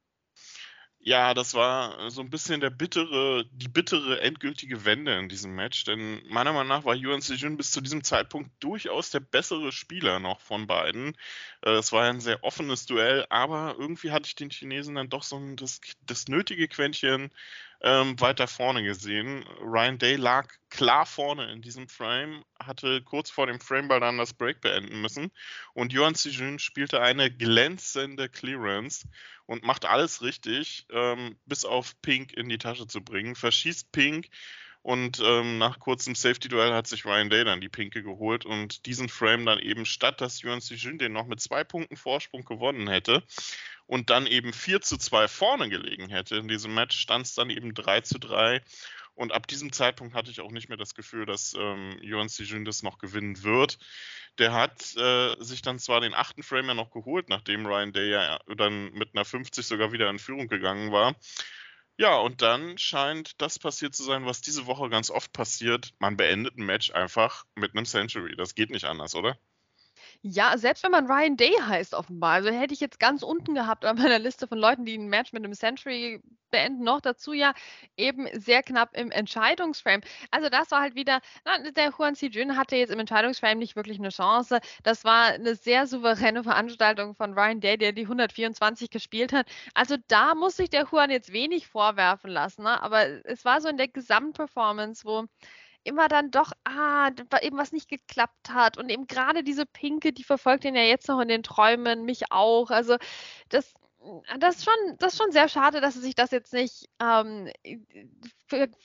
Ja, 1.04 1.34
das 1.34 1.54
war 1.54 2.10
so 2.12 2.20
ein 2.20 2.30
bisschen 2.30 2.60
der 2.60 2.70
bittere, 2.70 3.44
die 3.50 3.66
bittere 3.66 4.20
endgültige 4.20 4.84
Wende 4.84 5.18
in 5.18 5.28
diesem 5.28 5.52
Match, 5.52 5.82
denn 5.82 6.22
meiner 6.28 6.52
Meinung 6.52 6.68
nach 6.68 6.84
war 6.84 6.94
Yuan 6.94 7.20
Sejun 7.20 7.56
bis 7.56 7.72
zu 7.72 7.80
diesem 7.80 8.04
Zeitpunkt 8.04 8.52
durchaus 8.62 9.10
der 9.10 9.18
bessere 9.18 9.72
Spieler 9.72 10.20
noch 10.20 10.40
von 10.40 10.68
beiden. 10.68 11.16
Äh, 11.62 11.70
es 11.72 11.90
war 11.90 12.04
ein 12.04 12.20
sehr 12.20 12.44
offenes 12.44 12.86
Duell, 12.86 13.26
aber 13.30 13.74
irgendwie 13.78 14.12
hatte 14.12 14.28
ich 14.28 14.36
den 14.36 14.50
Chinesen 14.50 14.94
dann 14.94 15.08
doch 15.08 15.24
so 15.24 15.36
ein, 15.38 15.56
das, 15.56 15.80
das 16.06 16.28
nötige 16.28 16.68
Quäntchen 16.68 17.32
ähm, 17.82 18.18
weiter 18.20 18.46
vorne 18.46 18.82
gesehen. 18.82 19.44
Ryan 19.60 19.98
Day 19.98 20.16
lag 20.16 20.48
klar 20.70 21.04
vorne 21.04 21.50
in 21.52 21.62
diesem 21.62 21.88
Frame, 21.88 22.44
hatte 22.58 23.02
kurz 23.02 23.30
vor 23.30 23.46
dem 23.46 23.60
Frameball 23.60 24.00
dann 24.00 24.18
das 24.18 24.34
Break 24.34 24.60
beenden 24.60 25.00
müssen 25.00 25.30
und 25.74 25.92
Yuan 25.92 26.14
Sijun 26.14 26.58
spielte 26.58 27.00
eine 27.00 27.30
glänzende 27.30 28.28
Clearance 28.28 29.08
und 29.46 29.64
macht 29.64 29.84
alles 29.84 30.22
richtig, 30.22 30.86
ähm, 30.90 31.36
bis 31.46 31.64
auf 31.64 32.00
Pink 32.02 32.32
in 32.32 32.48
die 32.48 32.58
Tasche 32.58 32.86
zu 32.86 33.02
bringen. 33.02 33.34
Verschießt 33.34 33.90
Pink 33.90 34.28
und 34.82 35.20
ähm, 35.24 35.58
nach 35.58 35.78
kurzem 35.78 36.14
Safety-Duell 36.14 36.72
hat 36.72 36.86
sich 36.86 37.04
Ryan 37.04 37.30
Day 37.30 37.44
dann 37.44 37.60
die 37.60 37.68
Pinke 37.68 38.02
geholt 38.02 38.44
und 38.44 38.86
diesen 38.86 39.08
Frame 39.08 39.46
dann 39.46 39.58
eben 39.58 39.86
statt, 39.86 40.20
dass 40.20 40.42
Yuan 40.42 40.60
Sijun 40.60 40.98
den 40.98 41.12
noch 41.12 41.26
mit 41.26 41.40
zwei 41.40 41.64
Punkten 41.64 41.96
Vorsprung 41.96 42.44
gewonnen 42.44 42.88
hätte, 42.88 43.22
und 43.86 44.08
dann 44.08 44.26
eben 44.26 44.52
4 44.54 44.80
zu 44.80 44.96
2 44.96 45.28
vorne 45.28 45.68
gelegen 45.68 46.08
hätte 46.08 46.36
in 46.36 46.48
diesem 46.48 46.72
Match, 46.74 46.98
stand 46.98 47.26
es 47.26 47.34
dann 47.34 47.50
eben 47.50 47.74
3 47.74 48.00
zu 48.00 48.18
3. 48.18 48.62
Und 49.14 49.32
ab 49.32 49.46
diesem 49.46 49.72
Zeitpunkt 49.72 50.14
hatte 50.14 50.30
ich 50.30 50.40
auch 50.40 50.50
nicht 50.50 50.70
mehr 50.70 50.78
das 50.78 50.94
Gefühl, 50.94 51.26
dass 51.26 51.54
ähm, 51.58 51.98
Yuan 52.00 52.30
Sijun 52.30 52.64
das 52.64 52.82
noch 52.82 52.96
gewinnen 52.96 53.42
wird. 53.42 53.78
Der 54.38 54.54
hat 54.54 54.96
äh, 54.96 55.36
sich 55.38 55.60
dann 55.60 55.78
zwar 55.78 56.00
den 56.00 56.14
achten 56.14 56.42
Frame 56.42 56.68
ja 56.68 56.74
noch 56.74 56.90
geholt, 56.90 57.28
nachdem 57.28 57.66
Ryan 57.66 57.92
Day 57.92 58.10
ja 58.10 58.38
dann 58.56 58.92
mit 58.92 59.10
einer 59.14 59.26
50 59.26 59.66
sogar 59.66 59.92
wieder 59.92 60.08
in 60.08 60.18
Führung 60.18 60.48
gegangen 60.48 60.90
war. 60.90 61.14
Ja, 62.02 62.16
und 62.18 62.42
dann 62.42 62.78
scheint 62.78 63.40
das 63.40 63.60
passiert 63.60 63.94
zu 63.94 64.02
sein, 64.02 64.26
was 64.26 64.40
diese 64.40 64.66
Woche 64.66 64.88
ganz 64.88 65.08
oft 65.08 65.32
passiert. 65.32 65.94
Man 66.00 66.16
beendet 66.16 66.56
ein 66.58 66.66
Match 66.66 66.90
einfach 66.90 67.44
mit 67.54 67.76
einem 67.76 67.84
Century. 67.84 68.34
Das 68.34 68.56
geht 68.56 68.70
nicht 68.70 68.86
anders, 68.86 69.14
oder? 69.14 69.38
Ja, 70.24 70.56
selbst 70.56 70.84
wenn 70.84 70.92
man 70.92 71.06
Ryan 71.10 71.36
Day 71.36 71.52
heißt 71.60 71.94
offenbar. 71.94 72.34
Also 72.34 72.50
hätte 72.50 72.72
ich 72.72 72.80
jetzt 72.80 73.00
ganz 73.00 73.22
unten 73.24 73.54
gehabt 73.54 73.84
an 73.84 73.96
meiner 73.98 74.18
Liste 74.20 74.46
von 74.46 74.56
Leuten, 74.58 74.84
die 74.84 74.96
ein 74.96 75.08
Match 75.08 75.32
mit 75.32 75.44
einem 75.44 75.52
Century 75.52 76.22
beenden. 76.52 76.84
Noch 76.84 77.00
dazu 77.00 77.32
ja 77.32 77.54
eben 77.96 78.28
sehr 78.38 78.62
knapp 78.62 78.96
im 78.96 79.10
Entscheidungsframe. 79.10 80.00
Also 80.30 80.48
das 80.48 80.70
war 80.70 80.80
halt 80.80 80.94
wieder, 80.94 81.20
na, 81.44 81.58
der 81.70 81.90
Juan 81.90 82.14
Jun 82.14 82.56
hatte 82.56 82.76
jetzt 82.76 82.90
im 82.92 83.00
Entscheidungsframe 83.00 83.58
nicht 83.58 83.74
wirklich 83.74 83.98
eine 83.98 84.10
Chance. 84.10 84.60
Das 84.84 85.04
war 85.04 85.32
eine 85.32 85.56
sehr 85.56 85.88
souveräne 85.88 86.44
Veranstaltung 86.44 87.14
von 87.16 87.34
Ryan 87.34 87.60
Day, 87.60 87.76
der 87.76 87.92
die 87.92 88.02
124 88.02 88.90
gespielt 88.90 89.32
hat. 89.32 89.48
Also 89.74 89.96
da 90.06 90.36
muss 90.36 90.56
sich 90.56 90.70
der 90.70 90.84
Juan 90.84 91.10
jetzt 91.10 91.32
wenig 91.32 91.66
vorwerfen 91.66 92.30
lassen. 92.30 92.62
Ne? 92.62 92.80
Aber 92.80 93.06
es 93.26 93.44
war 93.44 93.60
so 93.60 93.68
in 93.68 93.76
der 93.76 93.88
Gesamtperformance, 93.88 95.04
wo 95.04 95.26
immer 95.84 96.08
dann 96.08 96.30
doch, 96.30 96.52
ah, 96.64 97.10
eben 97.42 97.58
was 97.58 97.72
nicht 97.72 97.88
geklappt 97.88 98.50
hat. 98.50 98.78
Und 98.78 98.90
eben 98.90 99.06
gerade 99.06 99.42
diese 99.44 99.66
Pinke, 99.66 100.12
die 100.12 100.24
verfolgt 100.24 100.64
ihn 100.64 100.74
ja 100.76 100.82
jetzt 100.82 101.08
noch 101.08 101.20
in 101.20 101.28
den 101.28 101.42
Träumen, 101.42 102.04
mich 102.04 102.30
auch. 102.30 102.70
Also 102.70 102.96
das, 103.48 103.74
das 104.38 104.56
ist 104.56 104.64
schon, 104.64 104.96
das 104.98 105.12
ist 105.12 105.18
schon 105.18 105.32
sehr 105.32 105.48
schade, 105.48 105.80
dass 105.80 105.96
er 105.96 106.02
sich 106.02 106.14
das 106.14 106.30
jetzt 106.30 106.52
nicht 106.52 106.88
ähm, 107.00 107.50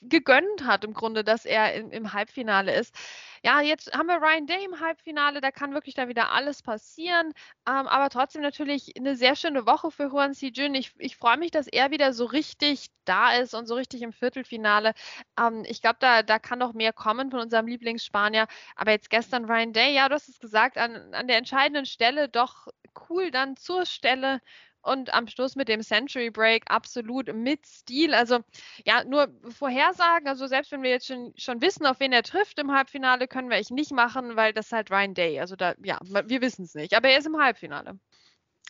gegönnt 0.02 0.64
hat, 0.64 0.84
im 0.84 0.94
Grunde, 0.94 1.24
dass 1.24 1.44
er 1.44 1.74
im, 1.74 1.90
im, 1.90 2.12
Halbfinale 2.12 2.74
ist. 2.74 2.94
Ja, 3.42 3.60
jetzt 3.60 3.92
haben 3.92 4.06
wir 4.06 4.16
Ryan 4.16 4.46
Day 4.46 4.64
im 4.64 4.80
Halbfinale, 4.80 5.40
da 5.40 5.50
kann 5.50 5.74
wirklich 5.74 5.94
da 5.94 6.08
wieder 6.08 6.30
alles 6.32 6.62
passieren. 6.62 7.32
Ähm, 7.68 7.86
aber 7.86 8.10
trotzdem 8.10 8.42
natürlich 8.42 8.92
eine 8.96 9.16
sehr 9.16 9.36
schöne 9.36 9.66
Woche 9.66 9.90
für 9.90 10.08
Juan 10.08 10.34
Si 10.34 10.48
Jun. 10.48 10.74
Ich, 10.74 10.92
ich 10.98 11.16
freue 11.16 11.36
mich, 11.36 11.50
dass 11.50 11.66
er 11.66 11.90
wieder 11.90 12.12
so 12.12 12.24
richtig 12.24 12.86
da 13.04 13.32
ist 13.34 13.54
und 13.54 13.66
so 13.66 13.74
richtig 13.74 14.02
im 14.02 14.12
Viertelfinale. 14.12 14.94
Ähm, 15.38 15.64
ich 15.66 15.82
glaube, 15.82 15.98
da, 16.00 16.22
da 16.22 16.38
kann 16.38 16.58
noch 16.58 16.72
mehr 16.72 16.92
kommen 16.92 17.30
von 17.30 17.40
unserem 17.40 17.66
Lieblingsspanier. 17.66 18.46
Aber 18.76 18.92
jetzt 18.92 19.10
gestern 19.10 19.44
Ryan 19.44 19.72
Day, 19.72 19.94
ja, 19.94 20.08
du 20.08 20.14
hast 20.14 20.28
es 20.28 20.38
gesagt, 20.40 20.78
an, 20.78 21.14
an 21.14 21.28
der 21.28 21.38
entscheidenden 21.38 21.86
Stelle 21.86 22.28
doch 22.28 22.68
cool 23.08 23.30
dann 23.30 23.56
zur 23.56 23.86
Stelle 23.86 24.40
und 24.82 25.12
am 25.14 25.26
Schluss 25.28 25.56
mit 25.56 25.68
dem 25.68 25.82
Century 25.82 26.30
Break 26.30 26.64
absolut 26.68 27.32
mit 27.34 27.66
Stil. 27.66 28.14
Also 28.14 28.40
ja, 28.84 29.04
nur 29.04 29.28
Vorhersagen, 29.50 30.28
also 30.28 30.46
selbst 30.46 30.72
wenn 30.72 30.82
wir 30.82 30.90
jetzt 30.90 31.06
schon, 31.06 31.32
schon 31.36 31.60
wissen, 31.60 31.86
auf 31.86 32.00
wen 32.00 32.12
er 32.12 32.22
trifft 32.22 32.58
im 32.58 32.72
Halbfinale, 32.72 33.28
können 33.28 33.50
wir 33.50 33.56
echt 33.56 33.70
nicht 33.70 33.92
machen, 33.92 34.36
weil 34.36 34.52
das 34.52 34.66
ist 34.66 34.72
halt 34.72 34.90
Ryan 34.90 35.14
Day. 35.14 35.40
Also 35.40 35.56
da, 35.56 35.74
ja, 35.82 35.98
wir 36.02 36.40
wissen 36.40 36.64
es 36.64 36.74
nicht, 36.74 36.94
aber 36.94 37.08
er 37.08 37.18
ist 37.18 37.26
im 37.26 37.38
Halbfinale. 37.38 37.98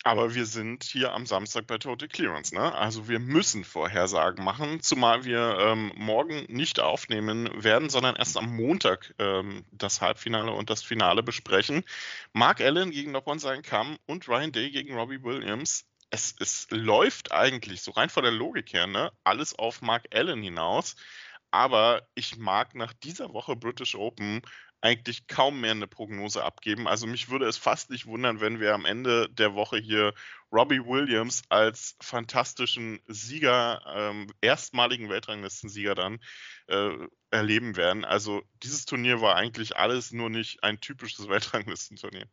Aber 0.05 0.35
wir 0.35 0.47
sind 0.47 0.85
hier 0.85 1.13
am 1.13 1.27
Samstag 1.27 1.67
bei 1.67 1.77
Total 1.79 2.09
Clearance, 2.09 2.55
ne? 2.55 2.73
Also 2.73 3.09
wir 3.09 3.19
müssen 3.19 3.65
Vorhersagen 3.65 4.45
machen, 4.45 4.81
zumal 4.81 5.25
wir 5.25 5.59
ähm, 5.61 5.93
morgen 5.97 6.47
nicht 6.49 6.79
aufnehmen 6.79 7.51
werden, 7.63 7.91
sondern 7.91 8.15
erst 8.15 8.37
am 8.37 8.55
Montag 8.55 9.15
ähm, 9.19 9.65
das 9.73 10.01
Halbfinale 10.01 10.53
und 10.53 10.71
das 10.71 10.83
Finale 10.85 11.25
besprechen. 11.25 11.83
Mark 12.33 12.61
Allen 12.61 12.93
gegen 12.93 13.11
Noppon 13.11 13.41
sein 13.41 13.63
Kamm 13.63 13.99
und 14.07 14.29
Ryan 14.29 14.53
Day 14.53 14.71
gegen 14.71 14.95
Robbie 14.95 15.23
Williams. 15.25 15.85
Es, 16.11 16.35
es 16.39 16.67
läuft 16.71 17.33
eigentlich, 17.33 17.83
so 17.83 17.91
rein 17.91 18.09
von 18.09 18.23
der 18.23 18.33
Logik 18.33 18.73
her, 18.73 18.87
ne, 18.87 19.13
alles 19.25 19.59
auf 19.59 19.83
Mark 19.83 20.07
Allen 20.15 20.43
hinaus. 20.43 20.97
Aber 21.51 22.07
ich 22.15 22.37
mag 22.37 22.75
nach 22.75 22.93
dieser 22.93 23.33
Woche 23.33 23.57
British 23.57 23.95
Open 23.95 24.43
eigentlich 24.81 25.27
kaum 25.27 25.61
mehr 25.61 25.73
eine 25.73 25.89
Prognose 25.89 26.45
abgeben. 26.45 26.87
Also 26.87 27.07
mich 27.07 27.31
würde 27.31 27.47
es 27.47 27.57
fast 27.57 27.91
nicht 27.91 28.07
wundern, 28.07 28.41
wenn 28.41 28.61
wir 28.61 28.75
am 28.75 28.85
Ende 28.85 29.29
der 29.31 29.55
Woche 29.55 29.79
hier 29.79 30.15
Robbie 30.53 30.85
Williams 30.85 31.43
als 31.49 31.97
fantastischen 32.01 33.01
Sieger, 33.07 33.83
ähm, 33.89 34.33
erstmaligen 34.41 35.09
Weltranglistensieger 35.09 35.95
dann 35.95 36.21
äh, 36.69 36.91
erleben 37.31 37.77
werden. 37.77 38.05
Also 38.05 38.43
dieses 38.63 38.85
Turnier 38.85 39.21
war 39.21 39.37
eigentlich 39.37 39.77
alles 39.77 40.13
nur 40.13 40.31
nicht 40.31 40.63
ein 40.63 40.81
typisches 40.81 41.29
Weltranglistenturnier. 41.29 42.27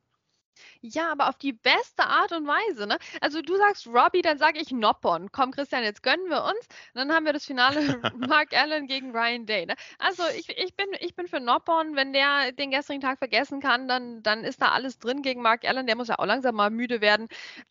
Ja, 0.94 1.12
aber 1.12 1.30
auf 1.30 1.38
die 1.38 1.54
beste 1.54 2.06
Art 2.06 2.32
und 2.32 2.46
Weise, 2.46 2.86
ne? 2.86 2.98
Also 3.20 3.42
du 3.42 3.56
sagst 3.58 3.88
Robbie, 3.88 4.22
dann 4.22 4.38
sage 4.38 4.60
ich 4.60 4.72
Noppon. 4.72 5.32
Komm, 5.32 5.52
Christian, 5.52 5.84
jetzt 5.84 6.04
gönnen 6.04 6.30
wir 6.30 6.44
uns. 6.44 6.60
Und 6.94 7.00
dann 7.00 7.12
haben 7.12 7.26
wir 7.26 7.34
das 7.34 7.46
Finale 7.46 7.80
Mark 8.18 8.54
Allen 8.54 8.86
gegen 8.86 9.12
Ryan 9.12 9.48
Day. 9.48 9.66
Ne? 9.66 9.76
Also 9.98 10.24
ich, 10.38 10.50
ich, 10.50 10.76
bin, 10.76 10.88
ich 11.00 11.16
bin 11.16 11.28
für 11.28 11.40
Noppon. 11.40 11.96
Wenn 11.96 12.14
der 12.14 12.52
den 12.52 12.70
gestrigen 12.70 13.02
Tag 13.02 13.18
vergessen 13.18 13.62
kann, 13.62 13.88
dann, 13.88 14.22
dann 14.22 14.44
ist 14.44 14.62
da 14.62 14.70
alles 14.70 15.00
drin 15.00 15.24
gegen 15.24 15.42
Mark 15.42 15.66
Allen. 15.66 15.88
Der 15.88 15.96
muss 15.96 16.08
ja 16.08 16.20
auch 16.20 16.26
langsam 16.26 16.56
mal 16.56 16.70
müde 16.70 17.02
werden. 17.02 17.28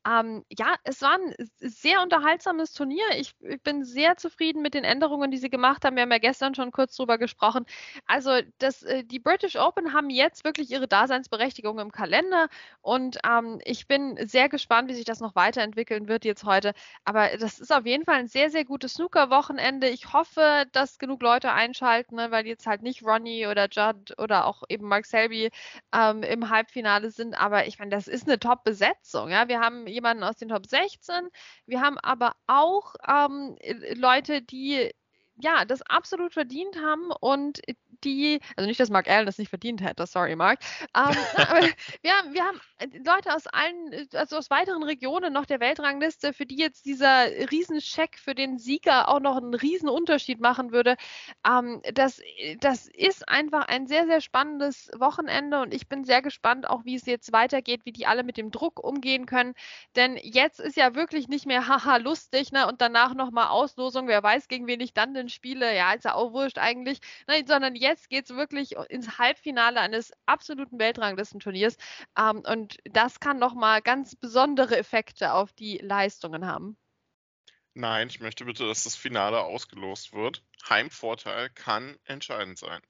Ähm, 0.06 0.44
ja, 0.50 0.74
es 0.82 1.00
war 1.02 1.14
ein 1.14 1.34
sehr 1.58 2.02
unterhaltsames 2.02 2.72
Turnier. 2.72 3.04
Ich, 3.16 3.34
ich 3.40 3.62
bin 3.62 3.84
sehr 3.84 4.16
zufrieden 4.16 4.60
mit 4.60 4.74
den 4.74 4.84
Änderungen, 4.84 5.30
die 5.30 5.38
sie 5.38 5.50
gemacht 5.50 5.84
haben. 5.84 5.94
Wir 5.94 6.02
haben 6.02 6.12
ja 6.12 6.18
gestern 6.18 6.54
schon 6.56 6.72
kurz 6.72 6.96
drüber 6.96 7.16
gesprochen. 7.18 7.64
Also 8.06 8.40
das, 8.58 8.82
äh, 8.82 9.04
die 9.04 9.20
British 9.20 9.54
Open 9.56 9.92
haben 9.92 10.10
jetzt 10.10 10.44
wirklich 10.44 10.70
ihre 10.72 10.88
Daseinsberechtigung 10.88 11.78
im 11.78 11.92
Kalender 11.92 12.48
und 12.80 13.03
ähm, 13.24 13.60
ich 13.64 13.86
bin 13.86 14.16
sehr 14.26 14.48
gespannt, 14.48 14.88
wie 14.88 14.94
sich 14.94 15.04
das 15.04 15.20
noch 15.20 15.34
weiterentwickeln 15.34 16.08
wird 16.08 16.24
jetzt 16.24 16.44
heute. 16.44 16.72
Aber 17.04 17.36
das 17.38 17.60
ist 17.60 17.72
auf 17.72 17.86
jeden 17.86 18.04
Fall 18.04 18.16
ein 18.16 18.28
sehr, 18.28 18.50
sehr 18.50 18.64
gutes 18.64 18.94
Snooker-Wochenende. 18.94 19.88
Ich 19.88 20.12
hoffe, 20.12 20.66
dass 20.72 20.98
genug 20.98 21.22
Leute 21.22 21.52
einschalten, 21.52 22.16
ne, 22.16 22.30
weil 22.30 22.46
jetzt 22.46 22.66
halt 22.66 22.82
nicht 22.82 23.02
Ronnie 23.04 23.46
oder 23.46 23.68
Judd 23.70 24.14
oder 24.18 24.46
auch 24.46 24.62
eben 24.68 24.88
Mark 24.88 25.06
Selby 25.06 25.50
ähm, 25.94 26.22
im 26.22 26.50
Halbfinale 26.50 27.10
sind. 27.10 27.34
Aber 27.34 27.66
ich 27.66 27.78
meine, 27.78 27.90
das 27.90 28.08
ist 28.08 28.26
eine 28.26 28.38
Top-Besetzung. 28.38 29.30
Ja? 29.30 29.48
Wir 29.48 29.60
haben 29.60 29.86
jemanden 29.86 30.24
aus 30.24 30.36
den 30.36 30.48
Top 30.48 30.66
16. 30.66 31.28
Wir 31.66 31.80
haben 31.80 31.98
aber 31.98 32.34
auch 32.46 32.94
ähm, 33.08 33.56
Leute, 33.94 34.42
die 34.42 34.90
ja, 35.36 35.64
das 35.64 35.82
absolut 35.82 36.32
verdient 36.32 36.76
haben 36.76 37.10
und 37.20 37.60
die, 38.04 38.40
also 38.56 38.66
nicht, 38.68 38.80
dass 38.80 38.90
Mark 38.90 39.08
Allen 39.08 39.26
das 39.26 39.38
nicht 39.38 39.48
verdient 39.48 39.82
hätte, 39.82 40.06
sorry 40.06 40.36
Mark, 40.36 40.60
ähm, 40.96 41.16
aber 41.36 41.60
wir 42.02 42.12
haben, 42.12 42.34
wir 42.34 42.44
haben 42.44 42.60
äh, 42.78 42.86
Leute 43.04 43.34
aus 43.34 43.46
allen, 43.46 43.92
äh, 43.92 44.06
also 44.14 44.36
aus 44.36 44.50
weiteren 44.50 44.82
Regionen 44.82 45.32
noch 45.32 45.46
der 45.46 45.60
Weltrangliste, 45.60 46.32
für 46.32 46.46
die 46.46 46.56
jetzt 46.56 46.86
dieser 46.86 47.26
Riesencheck 47.50 48.18
für 48.18 48.34
den 48.34 48.58
Sieger 48.58 49.08
auch 49.08 49.20
noch 49.20 49.36
einen 49.36 49.54
Riesenunterschied 49.54 50.40
machen 50.40 50.72
würde. 50.72 50.96
Ähm, 51.46 51.80
das, 51.94 52.20
das 52.60 52.88
ist 52.88 53.28
einfach 53.28 53.66
ein 53.68 53.86
sehr, 53.86 54.06
sehr 54.06 54.20
spannendes 54.20 54.90
Wochenende 54.96 55.60
und 55.60 55.72
ich 55.72 55.88
bin 55.88 56.04
sehr 56.04 56.22
gespannt, 56.22 56.68
auch 56.68 56.84
wie 56.84 56.96
es 56.96 57.06
jetzt 57.06 57.32
weitergeht, 57.32 57.82
wie 57.84 57.92
die 57.92 58.06
alle 58.06 58.24
mit 58.24 58.36
dem 58.36 58.50
Druck 58.50 58.82
umgehen 58.82 59.26
können, 59.26 59.54
denn 59.96 60.16
jetzt 60.22 60.60
ist 60.60 60.76
ja 60.76 60.94
wirklich 60.94 61.28
nicht 61.28 61.46
mehr 61.46 61.68
haha 61.68 61.96
lustig, 61.98 62.52
ne, 62.52 62.66
und 62.66 62.80
danach 62.80 63.14
nochmal 63.14 63.48
Auslosung, 63.48 64.08
wer 64.08 64.22
weiß, 64.22 64.48
gegen 64.48 64.66
wen 64.66 64.80
ich 64.80 64.92
dann 64.94 65.14
denn 65.14 65.28
spiele, 65.28 65.74
ja, 65.74 65.92
ist 65.92 66.04
ja 66.04 66.14
auch 66.14 66.32
wurscht 66.32 66.58
eigentlich, 66.58 67.00
ne, 67.28 67.44
sondern 67.46 67.74
jetzt 67.74 67.93
jetzt 67.94 68.10
geht 68.10 68.28
es 68.28 68.36
wirklich 68.36 68.72
ins 68.88 69.18
Halbfinale 69.18 69.80
eines 69.80 70.12
absoluten 70.26 70.78
Weltranglistenturniers. 70.78 71.76
Ähm, 72.18 72.42
und 72.46 72.78
das 72.84 73.20
kann 73.20 73.38
nochmal 73.38 73.82
ganz 73.82 74.16
besondere 74.16 74.76
Effekte 74.76 75.32
auf 75.32 75.52
die 75.52 75.78
Leistungen 75.78 76.46
haben. 76.46 76.76
Nein, 77.74 78.08
ich 78.08 78.20
möchte 78.20 78.44
bitte, 78.44 78.66
dass 78.66 78.84
das 78.84 78.96
Finale 78.96 79.40
ausgelost 79.40 80.12
wird. 80.12 80.42
Heimvorteil 80.68 81.50
kann 81.50 81.96
entscheidend 82.04 82.58
sein. 82.58 82.80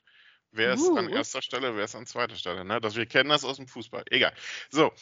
Wer 0.57 0.75
ist 0.75 0.83
uh. 0.83 0.97
an 0.97 1.09
erster 1.09 1.43
Stelle, 1.43 1.75
wer 1.75 1.85
ist 1.85 1.97
an 1.97 2.07
zweiter 2.07 2.37
Stelle? 2.37 2.65
Ne? 2.65 2.81
Das, 2.81 2.95
wir 2.95 3.07
kennen 3.07 3.29
das 3.29 3.45
aus 3.45 3.57
dem 3.57 3.67
Fußball. 3.67 4.05
Egal. 4.11 4.33
So, 4.71 4.93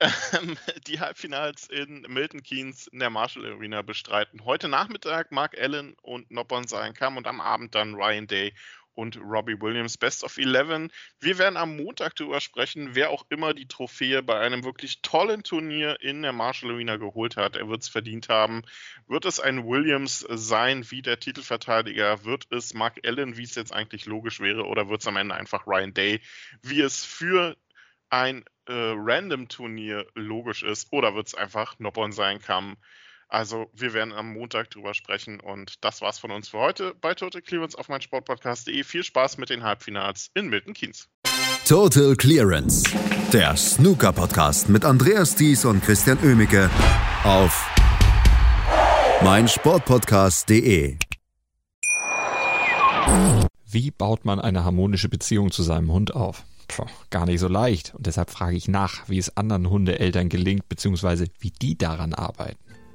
ähm, 0.00 0.56
die 0.86 1.00
Halbfinals 1.00 1.66
in 1.68 2.02
Milton 2.02 2.44
Keynes 2.44 2.86
in 2.86 3.00
der 3.00 3.10
Marshall 3.10 3.44
Arena 3.44 3.82
bestreiten 3.82 4.44
heute 4.44 4.68
Nachmittag 4.68 5.32
Mark 5.32 5.58
Allen 5.58 5.94
und 6.02 6.30
Noppon 6.30 6.68
sein 6.68 6.94
Kam 6.94 7.16
und 7.16 7.26
am 7.26 7.40
Abend 7.40 7.74
dann 7.74 7.96
Ryan 7.96 8.28
Day 8.28 8.54
und 8.94 9.18
Robbie 9.18 9.60
Williams 9.60 9.96
Best 9.96 10.24
of 10.24 10.36
11. 10.36 10.90
Wir 11.20 11.38
werden 11.38 11.56
am 11.56 11.76
Montag 11.76 12.16
darüber 12.16 12.40
sprechen, 12.40 12.94
wer 12.94 13.10
auch 13.10 13.24
immer 13.30 13.54
die 13.54 13.66
Trophäe 13.66 14.22
bei 14.22 14.38
einem 14.38 14.64
wirklich 14.64 15.02
tollen 15.02 15.42
Turnier 15.42 16.00
in 16.00 16.22
der 16.22 16.32
Marshall 16.32 16.72
Arena 16.72 16.96
geholt 16.96 17.36
hat. 17.36 17.56
Er 17.56 17.68
wird 17.68 17.82
es 17.82 17.88
verdient 17.88 18.28
haben. 18.28 18.62
Wird 19.06 19.24
es 19.24 19.40
ein 19.40 19.66
Williams 19.66 20.26
sein 20.28 20.90
wie 20.90 21.02
der 21.02 21.20
Titelverteidiger? 21.20 22.24
Wird 22.24 22.46
es 22.50 22.74
Mark 22.74 22.98
Allen, 23.04 23.36
wie 23.36 23.44
es 23.44 23.54
jetzt 23.54 23.72
eigentlich 23.72 24.06
logisch 24.06 24.40
wäre? 24.40 24.66
Oder 24.66 24.88
wird 24.88 25.00
es 25.00 25.06
am 25.06 25.16
Ende 25.16 25.34
einfach 25.34 25.66
Ryan 25.66 25.94
Day, 25.94 26.20
wie 26.62 26.80
es 26.80 27.04
für 27.04 27.56
ein 28.10 28.44
äh, 28.66 28.72
Random-Turnier 28.72 30.06
logisch 30.14 30.62
ist? 30.62 30.88
Oder 30.92 31.14
wird 31.14 31.28
es 31.28 31.34
einfach 31.34 31.78
Noppon 31.78 32.12
sein 32.12 32.40
kann? 32.40 32.76
Also 33.30 33.70
wir 33.72 33.92
werden 33.92 34.12
am 34.12 34.32
Montag 34.32 34.70
drüber 34.70 34.92
sprechen 34.92 35.38
und 35.38 35.84
das 35.84 36.00
war's 36.00 36.18
von 36.18 36.32
uns 36.32 36.48
für 36.48 36.58
heute 36.58 36.94
bei 37.00 37.14
Total 37.14 37.40
Clearance 37.40 37.78
auf 37.78 37.88
meinsportpodcast.de. 37.88 38.82
Viel 38.82 39.04
Spaß 39.04 39.38
mit 39.38 39.50
den 39.50 39.62
Halbfinals 39.62 40.32
in 40.34 40.48
Milton 40.48 40.74
Keynes. 40.74 41.08
Total 41.64 42.16
Clearance, 42.16 42.82
der 43.32 43.56
Snooker-Podcast 43.56 44.68
mit 44.68 44.84
Andreas 44.84 45.36
Thies 45.36 45.64
und 45.64 45.80
Christian 45.84 46.18
Oemicke 46.24 46.68
auf 47.22 47.70
meinsportpodcast.de. 49.22 50.96
Wie 53.64 53.90
baut 53.92 54.24
man 54.24 54.40
eine 54.40 54.64
harmonische 54.64 55.08
Beziehung 55.08 55.52
zu 55.52 55.62
seinem 55.62 55.92
Hund 55.92 56.16
auf? 56.16 56.42
Puh, 56.66 56.86
gar 57.10 57.26
nicht 57.26 57.38
so 57.38 57.46
leicht. 57.46 57.94
Und 57.94 58.06
deshalb 58.06 58.30
frage 58.30 58.56
ich 58.56 58.66
nach, 58.66 59.08
wie 59.08 59.18
es 59.18 59.36
anderen 59.36 59.70
Hundeeltern 59.70 60.28
gelingt, 60.28 60.68
beziehungsweise 60.68 61.26
wie 61.38 61.52
die 61.52 61.78
daran 61.78 62.12
arbeiten. 62.12 62.58